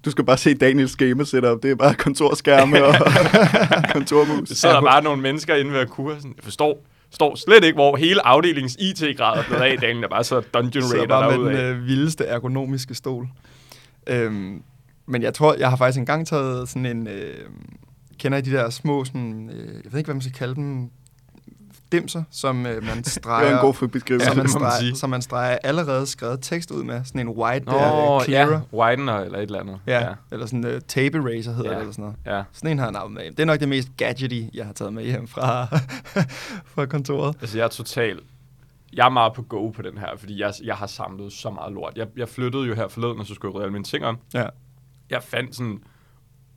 [0.06, 1.63] Du skal bare se Daniels game setup.
[1.63, 2.95] Det er bare kontorskærme og
[3.93, 4.49] kontormus.
[4.49, 5.88] der sidder bare nogle mennesker inde ved.
[5.88, 10.08] Sådan, jeg forstår, forstår slet ikke, hvor hele afdelingens IT-grad er blevet af, Daniel, der
[10.08, 13.27] bare så Dungeon Raider bare med den øh, vildeste ergonomiske stol.
[14.08, 14.62] Øhm,
[15.06, 17.08] men jeg tror, jeg har faktisk engang taget sådan en...
[17.08, 17.34] Øh,
[18.19, 20.89] kender I de der små, sådan, øh, jeg ved ikke, hvad man skal kalde dem,
[21.91, 23.49] dimser, som øh, man Det streger...
[23.51, 24.27] var en god beskrivelse.
[24.27, 27.01] som, man det streger, som man streger allerede skrevet tekst ud med.
[27.06, 28.51] Sådan en white Nå, der, øh, clearer.
[28.73, 29.80] ja, Widener eller et eller andet.
[29.88, 30.13] Ja, ja.
[30.32, 31.75] eller sådan en uh, tape eraser hedder Ja.
[31.75, 32.38] det, eller sådan noget.
[32.39, 32.43] ja.
[32.53, 33.32] Sådan en har jeg navnet med.
[33.32, 35.65] Det er nok det mest gadgety, jeg har taget med hjem fra,
[36.75, 37.36] fra kontoret.
[37.41, 38.19] Altså, jeg er total...
[38.93, 41.73] Jeg er meget på go på den her, fordi jeg, jeg har samlet så meget
[41.73, 41.93] lort.
[41.95, 44.17] Jeg, jeg flyttede jo her forleden, og så skulle jeg rydde alle mine ting om.
[44.34, 44.45] Ja.
[45.10, 45.80] Jeg fandt sådan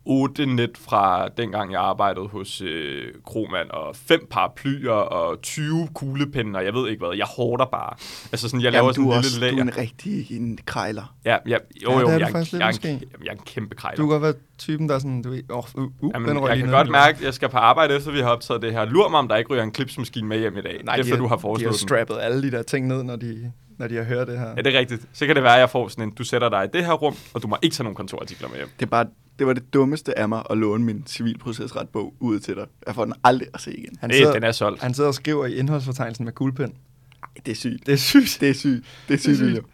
[0.04, 6.58] 8 net fra dengang, jeg arbejdede hos øh, Kromand, og fem paraplyer og 20 kuglepinde,
[6.58, 7.16] og jeg ved ikke hvad.
[7.16, 7.92] Jeg hårder bare.
[8.32, 9.62] Altså sådan, jeg laver Jamen, sådan en lille også, du er lager.
[9.62, 11.14] en rigtig en krejler.
[11.24, 13.96] Ja, ja, jo, jo, jeg, jeg, er en, jamen, jeg er en kæmpe krejler.
[13.96, 16.46] Du kan godt være typen, der er sådan, du ved, oh, uh, uh, Jamen, den
[16.48, 18.84] jeg kan godt mærke, at jeg skal på arbejde, efter vi har optaget det her.
[18.84, 21.22] Lur mig, om der ikke ryger en klipsmaskine med hjem i dag, Nej, efter de
[21.22, 21.78] du har De foreslået har den.
[21.88, 24.46] strappet alle de der ting ned, når de, når de har hørt det her.
[24.46, 25.06] Er det rigtigt?
[25.12, 26.92] Så kan det være, at jeg får sådan en, du sætter dig i det her
[26.92, 28.68] rum, og du må ikke tage nogen kontorartikler med hjem.
[28.80, 29.06] Det, er bare,
[29.38, 32.66] det var det dummeste af mig at låne min civilprocesretbog ud til dig.
[32.86, 33.96] Jeg får den aldrig at se igen.
[34.00, 34.82] Han Det, sidder, den er solgt.
[34.82, 36.74] han sidder og skriver i indholdsfortegnelsen med kuglepen.
[37.46, 37.86] Det er sygt.
[37.86, 38.38] Det er sygt.
[38.40, 38.84] Det er sygt.
[39.08, 39.44] Det er sygt, sygt.
[39.44, 39.64] William.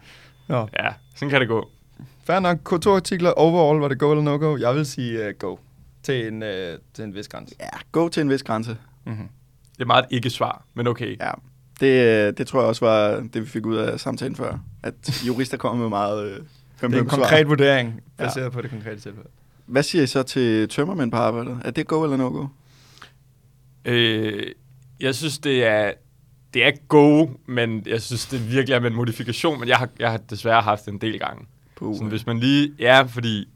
[0.49, 1.69] Nå, Ja, sådan kan det gå.
[2.25, 2.59] fair nok.
[2.65, 4.57] Kontorartikler overall, var det go eller no-go?
[4.57, 5.57] Jeg vil sige uh, go.
[6.03, 6.49] Til en, uh,
[6.95, 7.55] til en vis grænse.
[7.61, 8.77] Ja, gå til en vis grænse.
[9.07, 9.29] Mm-hmm.
[9.77, 11.17] Det er meget et ikke-svar, men okay.
[11.21, 11.31] Ja,
[11.81, 14.59] det, det tror jeg også var det, vi fik ud af samtalen før.
[14.83, 16.43] At jurister kommer med meget øh, Det
[16.83, 17.05] er en svar.
[17.05, 18.51] konkret vurdering, baseret ja.
[18.51, 19.29] på det konkrete tilfælde.
[19.67, 21.61] Hvad siger I så til tømmermænd på arbejdet?
[21.65, 22.47] Er det go eller no go?
[23.85, 24.47] Øh,
[25.01, 25.93] jeg synes, det er,
[26.55, 29.89] det er go, men jeg synes, det virkelig er med en modifikation, men jeg har,
[29.99, 31.47] jeg har desværre haft det en del gange.
[31.77, 32.73] På, Sådan, hvis man lige...
[32.79, 33.49] Ja, fordi...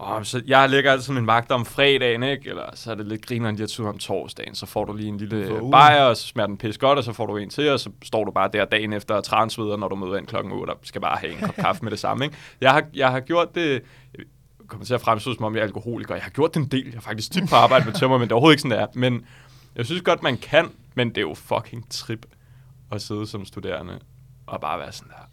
[0.00, 2.48] Åh, så jeg lægger altid min vagt om fredagen, ikke?
[2.48, 4.54] Eller så er det lidt grineren, de har tid om torsdagen.
[4.54, 5.70] Så får du lige en lille ugen.
[5.70, 7.90] bajer, og så smager den pisse godt, og så får du en til, og så
[8.04, 10.78] står du bare der dagen efter og transveder, når du møder ind klokken 8, og
[10.82, 12.36] skal bare have en kop kaffe med det samme, ikke?
[12.60, 13.82] Jeg har, jeg har gjort det...
[14.18, 16.14] Jeg kommer til at fremstå, som om jeg er alkoholiker.
[16.14, 16.84] Jeg har gjort det en del.
[16.84, 18.82] Jeg har faktisk tit på arbejde med tømmer, men det er overhovedet ikke sådan, det
[18.82, 18.86] er.
[18.94, 19.26] Men
[19.76, 22.26] jeg synes godt, man kan, men det er jo fucking trip
[22.92, 23.98] at sidde som studerende
[24.46, 25.28] og bare være sådan der.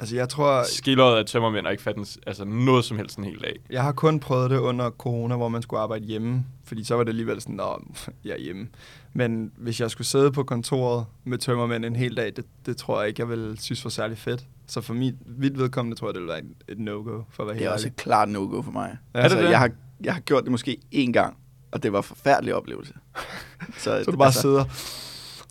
[0.00, 3.24] Altså, jeg tror, Skilleret af tømmermænd og ikke fatte en- altså noget som helst en
[3.24, 3.56] hel dag.
[3.70, 6.44] jeg har kun prøvet det under corona, hvor man skulle arbejde hjemme.
[6.64, 8.68] Fordi så var det alligevel sådan, at jeg er hjemme.
[9.12, 13.00] Men hvis jeg skulle sidde på kontoret med tømmermænd en hel dag, det, det tror
[13.00, 14.46] jeg ikke, jeg ville synes var særlig fedt.
[14.66, 17.58] Så for mit, mit vedkommende tror jeg, det vil være et, no-go, for at være
[17.58, 17.92] Det er også ærlig.
[17.92, 18.96] et klart no-go for mig.
[19.14, 19.50] Ja, altså, det det?
[19.50, 19.70] Jeg, har,
[20.04, 21.36] jeg har gjort det måske én gang,
[21.72, 22.94] og det var en forfærdelig oplevelse.
[23.78, 24.64] så, Så du bare altså, sidder,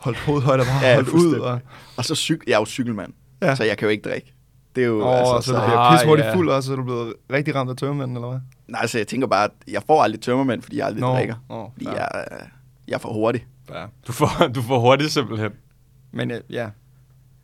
[0.03, 1.33] holdt hovedet højt og bare Ja, holdt ud.
[1.39, 1.59] Og,
[1.97, 3.47] Og så cyk, jeg er jo cykelmand, Ja.
[3.47, 3.55] ja.
[3.55, 4.33] så jeg kan jo ikke drikke.
[4.77, 6.35] Det er jo, oh, altså, altså, så du så, bliver Ah, pissehurtigt ja.
[6.35, 8.39] fuld også, så er du blevet rigtig ramt af tømmermænd, eller hvad?
[8.67, 11.35] nej, altså, jeg tænker bare, at jeg får aldrig tømmermænd, fordi jeg aldrig Nå, drikker.
[11.49, 12.07] Nå, Fordi jeg,
[12.87, 13.45] jeg er for hurtig.
[13.67, 13.85] fair.
[14.07, 15.51] Du får, du får hurtigt simpelthen.
[16.11, 16.69] Men ja,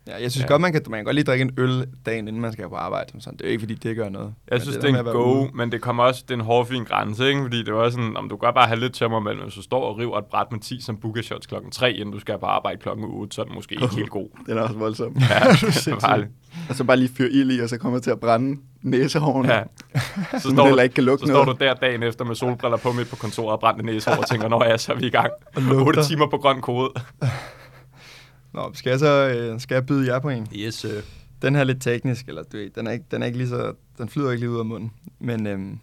[0.06, 0.22] ja.
[0.22, 0.48] jeg synes Ja.
[0.48, 2.74] godt, man kan, man kan godt lige drikke en øl dagen, inden man skal på
[2.74, 3.10] arbejde.
[3.10, 3.36] som Sådan.
[3.38, 4.26] Det er jo ikke, fordi det gør noget.
[4.50, 6.34] Jeg Men synes, det, er at en være go, ude- men det kommer også, det
[6.34, 7.42] er en hårfin grænse, ikke?
[7.42, 9.84] Fordi det var sådan, om du kan bare have lidt tømmer mellem, hvis du står
[9.84, 12.46] og river et bræt med 10 som booker shots klokken 3, inden du skal på
[12.46, 14.28] arbejde klokken 8, så er den måske ikke helt god.
[14.46, 15.16] Den er også voldsom.
[15.16, 15.38] Ja,
[15.84, 16.28] det er farligt.
[16.68, 19.52] og så bare lige fyre ild i, og så kommer til at brænde næsehårene.
[19.54, 19.62] Ja.
[20.38, 21.60] Så står du, ikke kan lugte så står noget.
[21.60, 24.48] du der dagen efter med solbriller på midt på kontoret og brændte næsehår og tænker,
[24.48, 25.30] nå ja, så er vi i gang.
[25.56, 25.86] lugter.
[25.86, 26.90] 8 timer på grøn kode.
[28.54, 30.48] Nå, skal jeg så øh, skal jeg byde jer på en?
[30.56, 31.00] Yes, sir.
[31.42, 33.48] Den her er lidt teknisk, eller du ved, den er ikke, den er ikke lige
[33.48, 34.92] så, den flyder ikke lige ud af munden.
[35.18, 35.78] Men øhm,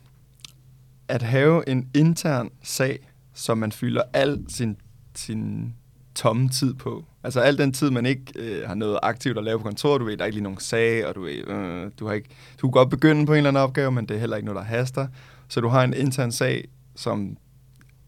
[1.08, 3.00] at have en intern sag,
[3.34, 4.78] som man fylder al sin,
[5.16, 5.74] sin
[6.16, 7.06] tomme tid på.
[7.24, 10.00] Altså al den tid, man ikke øh, har noget aktivt at lave på kontoret.
[10.00, 12.30] Du ved, der er ikke lige nogen sag, og du, ved, øh, du, har ikke,
[12.62, 14.58] du kan godt begynde på en eller anden opgave, men det er heller ikke noget,
[14.58, 15.08] der haster.
[15.48, 17.38] Så du har en intern sag, som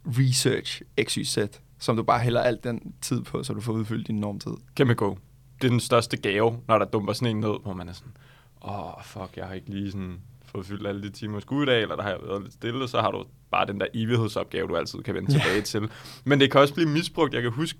[0.06, 1.38] research XYZ,
[1.84, 4.52] som du bare hælder al den tid på, så du får udfyldt din normtid.
[4.76, 5.16] Kæmpe go.
[5.62, 8.14] Det er den største gave, når der dumper sådan en ned, hvor man er sådan,
[8.62, 11.66] åh, oh, fuck, jeg har ikke lige sådan fået fyldt alle de timer skud i
[11.66, 14.68] dag, eller der har jeg været lidt stille, så har du bare den der evighedsopgave,
[14.68, 15.40] du altid kan vende Ja.
[15.40, 15.90] tilbage til.
[16.26, 17.34] Men det kan også blive misbrugt.
[17.34, 17.80] Jeg kan huske,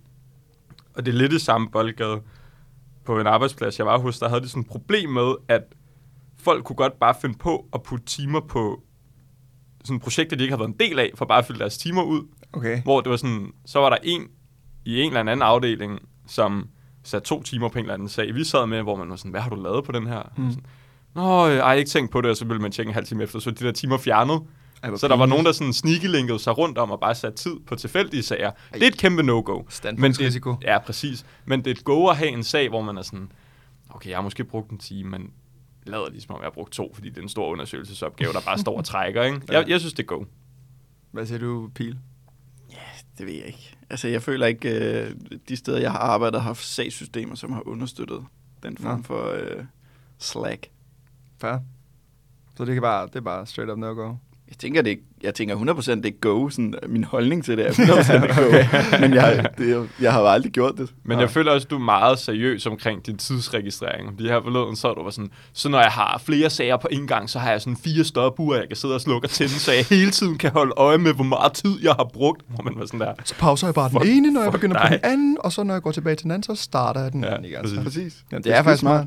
[0.96, 2.22] og det er lidt det samme boldgade
[3.06, 5.62] på en arbejdsplads, jeg var hos, der havde de sådan et problem med, at
[6.38, 8.84] folk kunne godt bare finde på at putte timer på
[9.84, 12.04] sådan projekter, de ikke har været en del af, for bare at fylde deres timer
[12.04, 12.28] ud.
[12.54, 12.82] Okay.
[12.82, 14.28] Hvor det var sådan, så var der en
[14.86, 16.68] i en eller anden afdeling, som
[17.04, 18.36] satte to timer på en eller anden sag.
[18.36, 20.22] Vi sad med, hvor man var sådan, hvad har du lavet på den her?
[20.38, 20.50] Mm.
[20.50, 20.66] Sådan,
[21.16, 22.94] Nå, øh, ej, jeg har ikke tænkt på det, og så ville man tjekke en
[22.94, 24.42] halv time efter, så de der timer fjernet.
[24.84, 26.06] Ej, Så der var nogen, der sådan sneaky
[26.38, 28.52] sig rundt om og bare satte tid på tilfældige sager.
[28.74, 29.64] Det er et kæmpe no-go.
[30.02, 31.26] Men det, ja, præcis.
[31.46, 33.32] Men det er et go at have en sag, hvor man er sådan,
[33.90, 35.32] okay, jeg har måske brugt en time, men
[35.86, 38.58] lader ligesom om, jeg har brugt to, fordi det er en stor undersøgelsesopgave, der bare
[38.58, 39.24] står og trækker.
[39.24, 39.42] Ikke?
[39.50, 40.24] Jeg, jeg synes, det er go.
[41.12, 41.98] Hvad siger du, Pil?
[43.18, 43.76] Det ved jeg ikke.
[43.90, 45.16] Altså, jeg føler ikke, øh,
[45.50, 48.26] de steder, jeg har arbejdet, har haft sagssystemer, som har understøttet
[48.64, 49.04] den form Nå.
[49.04, 49.66] for øh,
[50.18, 50.68] slack.
[51.38, 51.58] Fair.
[52.58, 54.16] Så det, kan bare, det er bare straight up no-go.
[54.54, 56.50] Jeg tænker, det, jeg tænker 100% det er go.
[56.50, 58.36] Sådan, min holdning til det er 100% det er
[58.92, 58.98] go.
[59.00, 60.90] Men jeg, det, jeg har aldrig gjort det.
[61.06, 64.20] Men jeg føler også, du er meget seriøs omkring din tidsregistrering.
[64.20, 67.08] De her forleden så du var sådan, så når jeg har flere sager på en
[67.08, 69.72] gang, så har jeg sådan fire stopure, jeg kan sidde og slukke og tænde, så
[69.72, 72.42] jeg hele tiden kan holde øje med, hvor meget tid jeg har brugt.
[72.48, 73.14] Hvor man var sådan der.
[73.24, 75.00] Så pauser jeg bare Fuck- den ene, når jeg begynder på dig.
[75.04, 77.24] den anden, og så når jeg går tilbage til den anden, så starter jeg den
[77.24, 77.46] Ja, anden.
[77.46, 77.58] Ikke?
[77.58, 77.76] Altså.
[77.76, 77.94] præcis.
[78.04, 78.24] Præcis.
[78.32, 79.06] Jamen, det er faktisk smart.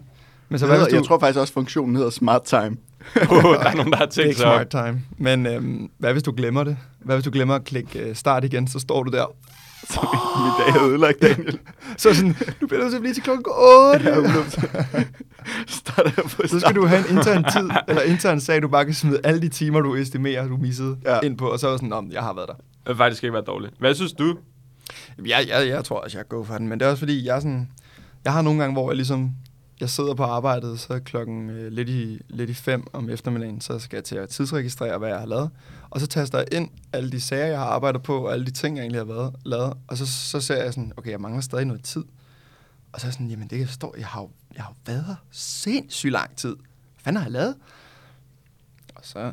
[0.49, 0.97] Men så Så hvad hvis du...
[0.97, 2.77] jeg tror faktisk også, funktionen hedder smart time.
[3.31, 4.67] Oh, der er nogen, der har det er tænkt ikke sig.
[4.71, 5.03] smart time.
[5.19, 6.77] Men øhm, hvad hvis du glemmer det?
[7.01, 9.27] Hvad hvis du glemmer at klikke øh, start igen, så står du der.
[10.43, 11.59] Min dag er ødelagt, Daniel.
[11.97, 13.45] Så sådan, du bliver nødt til at blive til klokken
[13.95, 14.05] 8.
[14.05, 14.59] Jeg er udelagt.
[15.67, 18.95] Starter på Så skal du have en intern tid, eller intern sag, du bare kan
[18.95, 21.15] smide alle de timer, du estimerer, du missede Ja.
[21.15, 21.21] ja.
[21.21, 22.55] ind på, og så er sådan, om jeg har været der.
[22.55, 23.75] Det vil faktisk ikke være dårligt.
[23.79, 24.37] Hvad synes du?
[25.27, 27.43] Jeg, jeg, jeg tror også, jeg går for den, men det er også fordi, jeg
[27.43, 27.69] sådan,
[28.25, 29.31] jeg har nogle gange, hvor jeg ligesom,
[29.81, 33.61] jeg sidder på arbejdet, så er klokken øh, lidt, i, lidt i fem om eftermiddagen,
[33.61, 35.51] så skal jeg til at tidsregistrere, hvad jeg har lavet.
[35.91, 38.51] Og så taster jeg ind alle de sager, jeg har arbejdet på, og alle de
[38.51, 39.75] ting, jeg egentlig har været, lavet.
[39.87, 42.05] Og så, så ser jeg sådan, okay, jeg mangler stadig noget tid.
[42.93, 45.05] Og så er jeg sådan, jamen det kan forstå, jeg har jo, jeg har været
[45.05, 46.57] her sindssygt lang tid.
[46.57, 47.57] Hvad fanden har jeg lavet?
[48.95, 49.33] Og så,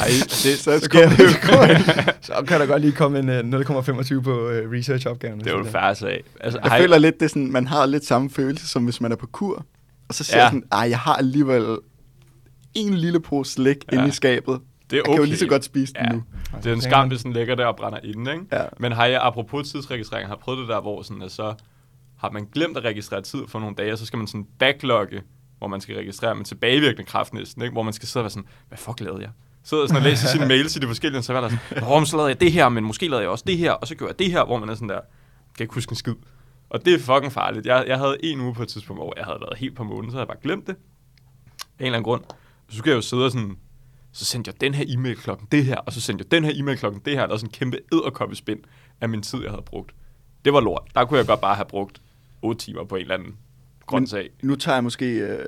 [0.00, 1.28] ej, det, Så så, sker kommer, det jo.
[1.28, 5.40] så, så kan der godt lige komme en øh, 0,25 på øh, research-opgaven.
[5.40, 6.24] det er jo en færre sag.
[6.40, 9.00] Altså, Jeg I- føler lidt, det er sådan, man har lidt samme følelse, som hvis
[9.00, 9.64] man er på kur.
[10.08, 10.42] Og så siger Ja.
[10.44, 11.78] jeg sådan, ej, jeg har alligevel
[12.74, 13.96] en lille pose slik Ja.
[13.96, 14.60] inde i skabet.
[14.90, 16.12] det er Jeg kan jo lige så godt spise den Ja.
[16.12, 16.22] nu.
[16.62, 18.44] Det er en skam, hvis den ligger der og brænder inde, ikke?
[18.52, 18.62] Ja.
[18.78, 21.54] Men har jeg, apropos tidsregistrering, har prøvet det der, hvor sådan, at så
[22.18, 25.22] har man glemt at registrere tid for nogle dage, og så skal man sådan backlogge,
[25.58, 27.72] hvor man skal registrere med tilbagevirkende kraft næsten, ikke?
[27.72, 29.30] hvor man skal sidde og være sådan, hvad fuck lavede jeg?
[29.64, 32.04] Sidder sådan og læser sine mails i de forskellige, og så er der sådan, Nå,
[32.04, 34.10] så lavede jeg det her, men måske lavede jeg også det her, og så gjorde
[34.10, 35.00] jeg det her, hvor man er sådan der,
[35.56, 36.14] kan ikke huske en skid.
[36.70, 37.66] Og det er fucking farligt.
[37.66, 40.10] Jeg, jeg havde en uge på et tidspunkt, hvor jeg havde været helt på månen,
[40.10, 40.72] så havde jeg bare glemt det.
[40.72, 40.76] Af
[41.80, 42.22] en eller anden grund.
[42.68, 43.56] Så skulle jeg jo sidde og sådan,
[44.12, 46.52] så sendte jeg den her e-mail klokken det her, og så sendte jeg den her
[46.54, 48.60] e-mail klokken det her, der var sådan en kæmpe edderkoppespind
[49.00, 49.94] af min tid, jeg havde brugt.
[50.44, 50.82] Det var lort.
[50.94, 52.02] Der kunne jeg godt bare have brugt
[52.42, 53.36] 8 timer på en eller anden
[53.86, 54.30] grøn Men sag.
[54.42, 55.46] Nu tager jeg måske øh,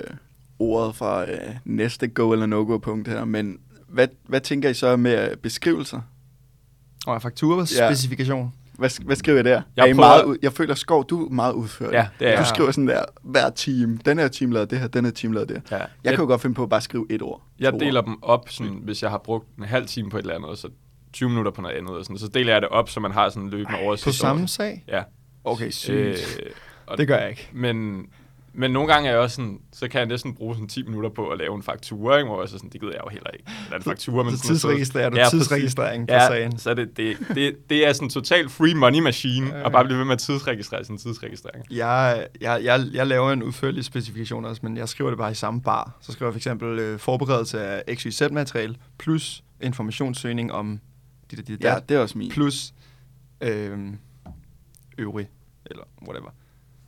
[0.59, 3.59] ordet fra øh, næste go eller no-go punkt her, men
[3.93, 6.01] hvad, hvad tænker I så med øh, beskrivelser?
[7.07, 8.53] Og faktura specifikation.
[8.73, 9.61] Hvad, hvad skriver jeg der?
[9.75, 11.93] Jeg er I prøver- meget, jeg føler, Skov, du er meget udført.
[11.93, 12.47] Ja, det er Du jeg.
[12.47, 13.97] skriver sådan der, hver team.
[13.97, 15.77] Den her team lavede det her, den her team lavede det her.
[15.77, 15.81] Ja.
[15.83, 17.41] Jeg, Jeg, kan jo godt finde på at bare skrive et ord.
[17.59, 18.05] jeg deler ord.
[18.05, 20.57] dem op, sådan, hvis jeg har brugt en halv time på et eller andet, og
[20.57, 20.69] så
[21.13, 21.95] 20 minutter på noget andet.
[21.97, 22.17] Og sådan.
[22.17, 24.05] Så deler jeg det op, så man har sådan en løbende oversigt.
[24.05, 24.83] På samme over- sag?
[24.87, 25.03] Ja.
[25.43, 25.93] Okay, sygt.
[25.95, 26.15] Øh,
[26.85, 27.49] og det gør jeg ikke.
[27.53, 28.05] Men,
[28.55, 31.09] men nogle gange er jeg også sådan, så kan jeg næsten bruge sådan 10 minutter
[31.09, 32.29] på at lave en faktura, ikke?
[32.29, 33.45] hvor jeg så sådan, det gider jeg jo heller ikke.
[33.65, 36.57] Eller en faktura, men Så tidsregistrerer du Ja, tidsregistrering på ja, sagen.
[36.57, 39.63] så det, det, det, det er sådan en total free money machine, ja.
[39.63, 41.65] og bare blive ved med at tidsregistrere sin tidsregistrering.
[41.71, 45.35] Jeg, jeg, jeg, jeg laver en udførlig specifikation også, men jeg skriver det bare i
[45.35, 45.97] samme bar.
[46.01, 50.79] Så skriver jeg for eksempel øh, forberedelse af XYZ-materiale, plus informationssøgning om
[51.31, 52.31] dit og dit Ja, ja, det er også min.
[52.31, 52.73] plus
[53.41, 53.79] øh,
[54.97, 55.29] øvrig,
[55.65, 56.29] eller whatever.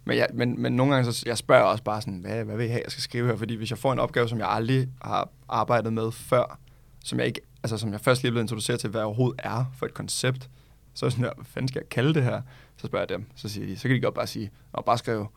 [0.05, 2.65] Men, jeg, men, men nogle gange, så jeg spørger også bare sådan, hvad, hvad vil
[2.65, 3.35] I have, jeg skal skrive her?
[3.35, 6.59] Fordi hvis jeg får en opgave, som jeg aldrig har arbejdet med før,
[7.03, 9.65] som jeg, ikke, altså, som jeg først lige er blevet introduceret til, hvad overhovedet er
[9.77, 10.49] for et koncept,
[10.93, 12.41] så er jeg sådan der, hvad fanden skal jeg kalde det her?
[12.77, 14.97] Så spørger jeg dem, så siger de, så kan de godt bare sige, og bare
[14.97, 15.27] skrive,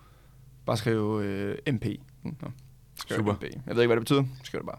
[0.67, 1.87] bare skrive øh, MP.
[2.23, 2.33] Nå,
[3.09, 3.33] Super.
[3.33, 3.43] MP.
[3.43, 4.25] Jeg ved ikke, hvad det betyder.
[4.43, 4.79] Skriv det bare.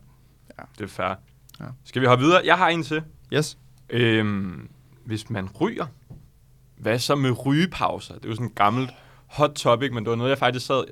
[0.78, 1.16] Det er fair.
[1.60, 1.66] Ja.
[1.84, 2.42] Skal vi hoppe videre?
[2.46, 3.04] Jeg har en til.
[3.34, 3.58] Yes.
[3.90, 4.70] Øhm,
[5.06, 5.86] hvis man ryger,
[6.78, 8.14] hvad så med rygepauser?
[8.14, 8.92] Det er jo sådan gammelt
[9.30, 10.84] hot topic, men det var noget, jeg faktisk sad...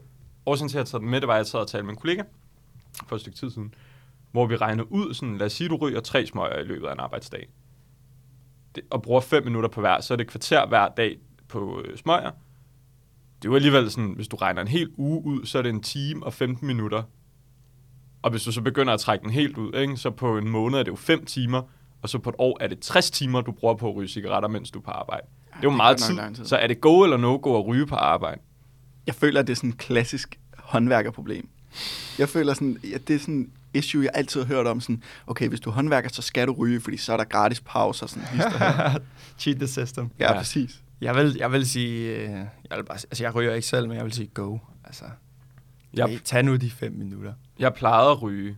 [0.45, 1.93] Årsagen til, at jeg taget den med, det var, at jeg sad og talte med
[1.93, 2.23] en kollega
[3.07, 3.73] for et stykke tid siden,
[4.31, 6.93] hvor vi regnede ud, sådan, lad os sige, du ryger tre smøger i løbet af
[6.93, 7.49] en arbejdsdag,
[8.75, 11.81] det, og bruger fem minutter på hver, så er det et kvarter hver dag på
[11.85, 12.31] øh, smøger.
[13.41, 15.69] Det er jo alligevel sådan, hvis du regner en hel uge ud, så er det
[15.69, 17.03] en time og 15 minutter.
[18.21, 20.79] Og hvis du så begynder at trække den helt ud, ikke, så på en måned
[20.79, 21.61] er det jo 5 timer,
[22.01, 24.49] og så på et år er det 60 timer, du bruger på at ryge cigaretter,
[24.49, 25.27] mens du er på arbejde.
[25.57, 26.15] Det er jo meget tid.
[26.35, 26.45] tid.
[26.45, 28.41] Så er det go eller no-go at ryge på arbejde?
[29.07, 31.49] Jeg føler, at det er sådan et klassisk håndværkerproblem.
[32.19, 34.81] Jeg føler sådan, at det er sådan issue, jeg altid har hørt om.
[34.81, 37.59] Sådan, okay, hvis du er håndværker, så skal du ryge, fordi så er der gratis
[37.61, 38.07] pauser.
[38.07, 38.27] Sådan.
[39.39, 40.09] Cheat the system.
[40.19, 40.37] ja, Ja.
[40.37, 40.81] præcis.
[41.01, 43.97] Jeg vil, jeg vil sige, øh, jeg, vil bare, altså jeg ryger ikke selv, men
[43.97, 44.57] jeg vil sige go.
[44.83, 45.03] Altså,
[45.93, 47.33] Jeg, hey, tag nu de fem minutter.
[47.59, 48.57] jeg plejede at ryge,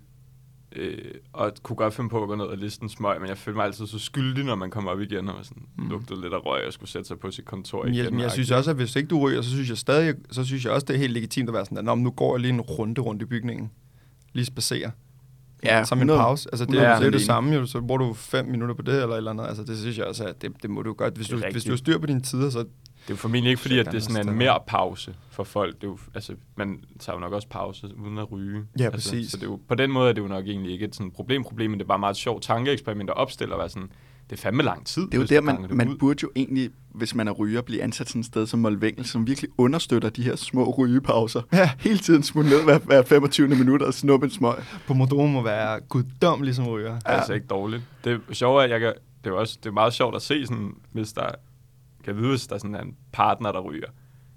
[0.75, 0.97] øh,
[1.33, 3.55] og kunne godt finde på at gå ned og liste en smøg, men jeg følte
[3.57, 5.89] mig altid så skyldig, når man kom op igen, og var sådan, Mm.
[5.89, 7.95] lugtede lidt af røg, og skulle sætte sig på sit kontor igen.
[7.95, 10.43] jeg, men jeg synes også, at hvis ikke du ryger, så synes jeg stadig, så
[10.45, 12.53] synes jeg også, det er helt legitimt at være sådan, at nu går jeg lige
[12.53, 13.71] en runde rundt i bygningen.
[14.33, 14.91] Lige spacere.
[15.63, 16.49] Ja, Som en 100 pause.
[16.51, 17.65] Altså, det, er, det er det samme jo.
[17.65, 19.47] Så bruger du fem minutter på det, eller eller andet.
[19.47, 21.15] Altså, det synes jeg også, at det, det må du godt.
[21.15, 22.65] Hvis Det er du, hvis du har styr på dine tider, så...
[23.01, 25.75] Det er jo formentlig ikke, fordi at det er sådan en mere pause for folk.
[25.75, 28.63] Det er jo, altså, man tager jo nok også pause uden at ryge.
[28.79, 29.31] Ja, altså, præcis.
[29.31, 31.11] Så det er jo, på den måde er det jo nok egentlig ikke et sådan
[31.11, 33.91] problem, problem, men det er bare meget et sjovt tankeeksperiment at opstille og være sådan,
[34.29, 35.01] det er fandme lang tid.
[35.05, 35.97] Det er jo der, man, man ud.
[35.97, 39.27] burde jo egentlig, hvis man er ryger, blive ansat sådan et sted som Molvengel, som
[39.27, 41.41] virkelig understøtter de her små rygepauser.
[41.53, 41.71] Ja.
[41.79, 43.47] Hele tiden smutte ned hver, hver 25.
[43.47, 44.55] minutter og snuppe en smøg.
[44.87, 46.93] Pomodoro må være guddommelig som ryger.
[46.93, 47.83] Det er altså ikke dårligt.
[48.03, 50.45] Det er sjovt, at jeg kan, det er, også, det er meget sjovt at se,
[50.45, 51.29] sådan, hvis der,
[52.05, 53.87] kan vide, hvis der sådan er en partner, der ryger.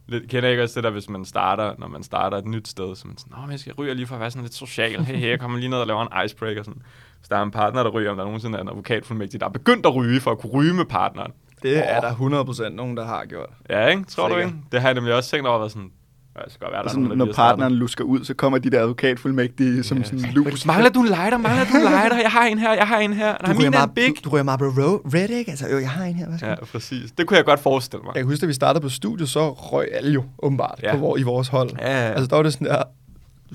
[0.06, 2.68] Lidt, kender jeg ikke også det der, hvis man starter, når man starter et nyt
[2.68, 4.54] sted, så man sådan, Nå, men jeg skal ryge lige for at være sådan lidt
[4.54, 5.04] social.
[5.04, 6.62] Hey, hey, jeg kommer lige ned og laver en icebreaker.
[6.62, 6.82] Sådan.
[7.18, 9.50] Hvis der er en partner, der ryger, om der nogensinde er en advokatfuldmægtig, der er
[9.50, 11.32] begyndt at ryge for at kunne ryge med partneren.
[11.62, 12.12] Det er der
[12.64, 13.48] 100% nogen, der har gjort.
[13.70, 14.04] Ja, ikke?
[14.04, 14.52] Tror du Sikkert.
[14.52, 14.64] ikke?
[14.72, 15.92] Det har jeg nemlig også tænkt over, at sådan,
[16.36, 17.50] ja, skal godt være, der er sådan, nogen, der når har startet.
[17.50, 20.04] partneren lusker ud, så kommer de der advokatfuldmægtige som Ja.
[20.04, 20.66] sådan en lus.
[20.66, 21.38] Mangler du en lighter?
[21.38, 22.20] Mangler du en lighter?
[22.20, 23.34] Jeg har en her, jeg har en her.
[23.46, 24.08] Nej, min er big.
[24.08, 25.50] du, du ryger Marlboro Red, ikke?
[25.50, 26.26] Altså, jo, jeg har en her.
[26.28, 27.12] Hvad skal Ja, præcis.
[27.12, 28.14] Det kunne jeg godt forestille mig.
[28.14, 30.88] Jeg kan huske, da vi startede på studiet, så røg alle jo åbenbart Ja.
[30.88, 30.94] ja.
[30.94, 31.70] på, vor- i vores hold.
[31.78, 32.12] Ja, ja, ja.
[32.12, 32.82] Altså, der var det sådan der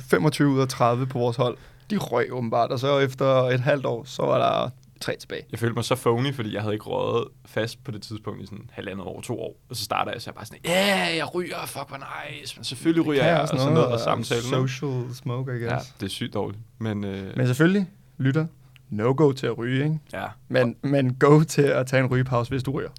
[0.09, 1.57] 25 ud af 30 på vores hold.
[1.91, 4.69] De røg åbenbart, og så efter et halvt år, så var der
[5.01, 5.41] tre tilbage.
[5.51, 8.45] Jeg følte mig så phony, fordi jeg havde ikke røget fast på det tidspunkt i
[8.45, 9.55] sådan halvandet år, to år.
[9.69, 10.71] Og så starter jeg så bare sådan, ja,
[11.07, 11.99] yeah, jeg ryger, fuck, hvor
[12.39, 12.57] nice.
[12.57, 14.43] Men selvfølgelig ryger jeg, og sådan noget, og samtalen.
[14.43, 15.89] Social smoke, I Ja, guess.
[15.99, 16.61] det er sygt dårligt.
[16.79, 18.45] Men, øh, Men selvfølgelig, lytter,
[18.89, 19.99] no go til at ryge, ikke?
[20.13, 22.89] ja, Men, men go til at tage en rygepause, hvis du ryger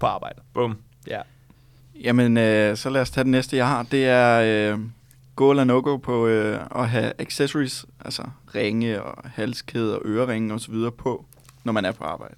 [0.00, 0.40] på arbejde.
[0.54, 0.78] bum.
[1.06, 1.20] Ja.
[2.04, 3.82] Jamen, øh, så lad os tage det næste, jeg har.
[3.82, 4.78] Det er øh,
[5.36, 8.22] go eller no-go på øh, at have accessories, altså
[8.54, 11.24] ringe og halskæde og øreringe og så videre på,
[11.68, 12.34] når man er på arbejde.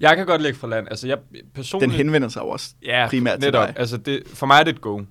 [0.00, 0.86] Jeg kan godt lægge fra land.
[0.90, 1.92] Altså, jeg Den personligt...
[1.92, 3.66] henvender sig jo også ja, primært til netop.
[3.68, 3.74] dig.
[3.78, 5.02] Altså, det, for mig er det et go.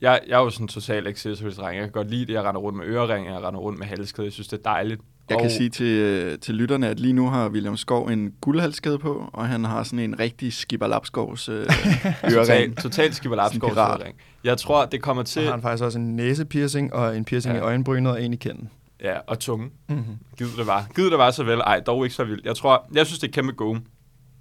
[0.00, 1.74] Jeg, jeg er jo sådan en total accessories-dreng.
[1.76, 2.32] Jeg kan godt lide det.
[2.32, 4.24] Jeg render rundt med øreringe, jeg render rundt med halskæde.
[4.26, 5.00] Jeg synes, det er dejligt.
[5.30, 8.34] Jeg kan Og- sige til, øh, til lytterne, at lige nu har William Skov en
[8.40, 12.76] guldhalskæde på, og han har sådan en rigtig skibberlapskovs øh, Total, ørering.
[12.76, 13.98] total skibber Sådan en pirat.
[14.00, 14.14] lapskov
[14.44, 15.42] Jeg tror, det kommer til...
[15.44, 17.60] har han faktisk også en næsepiercing og en piercing Ja.
[17.60, 18.70] i øjenbrynet og en i kinden.
[19.02, 19.70] Ja, og tunge.
[19.88, 20.18] Mm-hmm.
[20.36, 20.86] Gid det var.
[20.94, 21.58] Gid det var så vel.
[21.58, 22.46] Ej, dog ikke så vildt.
[22.46, 23.76] Jeg tror, jeg synes, det er kæmpe go.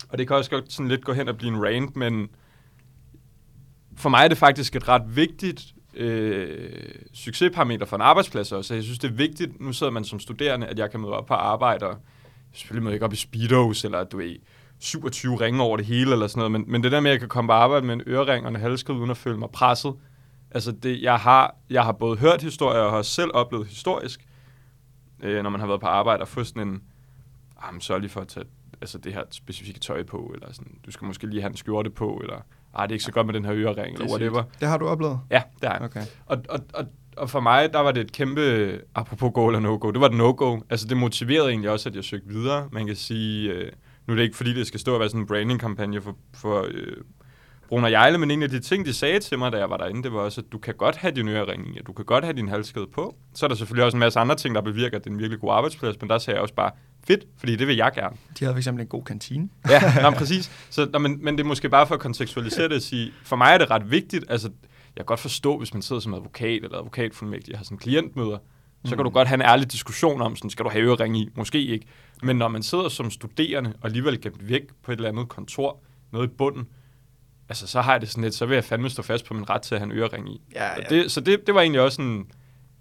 [0.10, 2.30] Og det kan også godt sådan lidt gå hen og blive en rant, men
[3.96, 6.70] for mig er det faktisk et ret vigtigt øh,
[7.14, 8.74] succesparameter for en arbejdsplads også.
[8.74, 11.26] Jeg synes, det er vigtigt, nu sidder man som studerende, at jeg kan møde op
[11.26, 11.96] på arbejde, og
[12.54, 14.36] selvfølgelig møder jeg ikke op i speedos, eller du ved,
[14.80, 17.20] 27 ringe over det hele, eller sådan noget, men, men det der med, at jeg
[17.20, 19.94] kan komme på arbejde med en ørering og en halskede, uden at føle mig presset,
[20.52, 24.26] altså det, jeg har, jeg har både hørt historier, og har selv oplevet historisk,
[25.22, 26.82] øh, når man har været på arbejde, og få sådan en,
[27.64, 28.46] ah, men sørg lige for at tage
[28.82, 31.90] altså det her specifikke tøj på, eller sådan, du skal måske lige have en skjorte
[31.90, 32.36] på, eller
[32.74, 34.44] ah, det er ikke så godt med den her ørering, eller whatever.
[34.60, 35.20] Det har du oplevet?
[35.32, 35.86] Ja, det har jeg.
[35.86, 36.02] Okay.
[36.26, 36.86] Og, og, og,
[37.18, 40.16] og for mig, der var det et kæmpe, apropos go eller no-go, det var et
[40.16, 40.60] no-go.
[40.70, 42.70] Altså det motiverede egentlig også, at jeg søgte videre.
[42.72, 43.72] Man kan sige, øh,
[44.08, 46.68] nu er det ikke fordi, det skal stå og være sådan en branding-kampagne for, for
[46.72, 46.98] øh,
[47.72, 49.78] Brun og Jejle, men en af de ting, de sagde til mig, da jeg var
[49.78, 52.24] derinde, det var også, at du kan godt have din ørering i, du kan godt
[52.24, 53.16] have din halskede på.
[53.34, 55.20] Så er der selvfølgelig også en masse andre ting, der bevirker, at det er en
[55.20, 56.72] virkelig god arbejdsplads, men der sagde jeg også bare,
[57.08, 58.16] fedt, fordi det vil jeg gerne.
[58.40, 59.50] De havde for eksempel en god kantine.
[59.70, 60.52] Ja, men præcis.
[60.70, 63.36] Så, nå, men, men det er måske bare for at kontekstualisere det at sige, for
[63.36, 64.48] mig er det ret vigtigt, altså
[64.96, 68.38] jeg kan godt forstå, hvis man sidder som advokat eller advokatfuldmægtig og har sådan klientmøder,
[68.86, 71.30] så kan du godt have en ærlig diskussion om, sådan, skal du have ørering i?
[71.36, 71.86] Måske ikke.
[72.24, 75.80] Men når man sidder som studerende og alligevel gemt væk på et eller andet kontor,
[76.12, 76.68] noget i bunden,
[77.50, 79.50] altså så har jeg det sådan lidt, så vil jeg fandme stå fast på min
[79.50, 80.42] ret til at have en ørering i.
[80.56, 80.96] Ja, Og ja.
[80.96, 82.26] Det, så det, det var egentlig også en,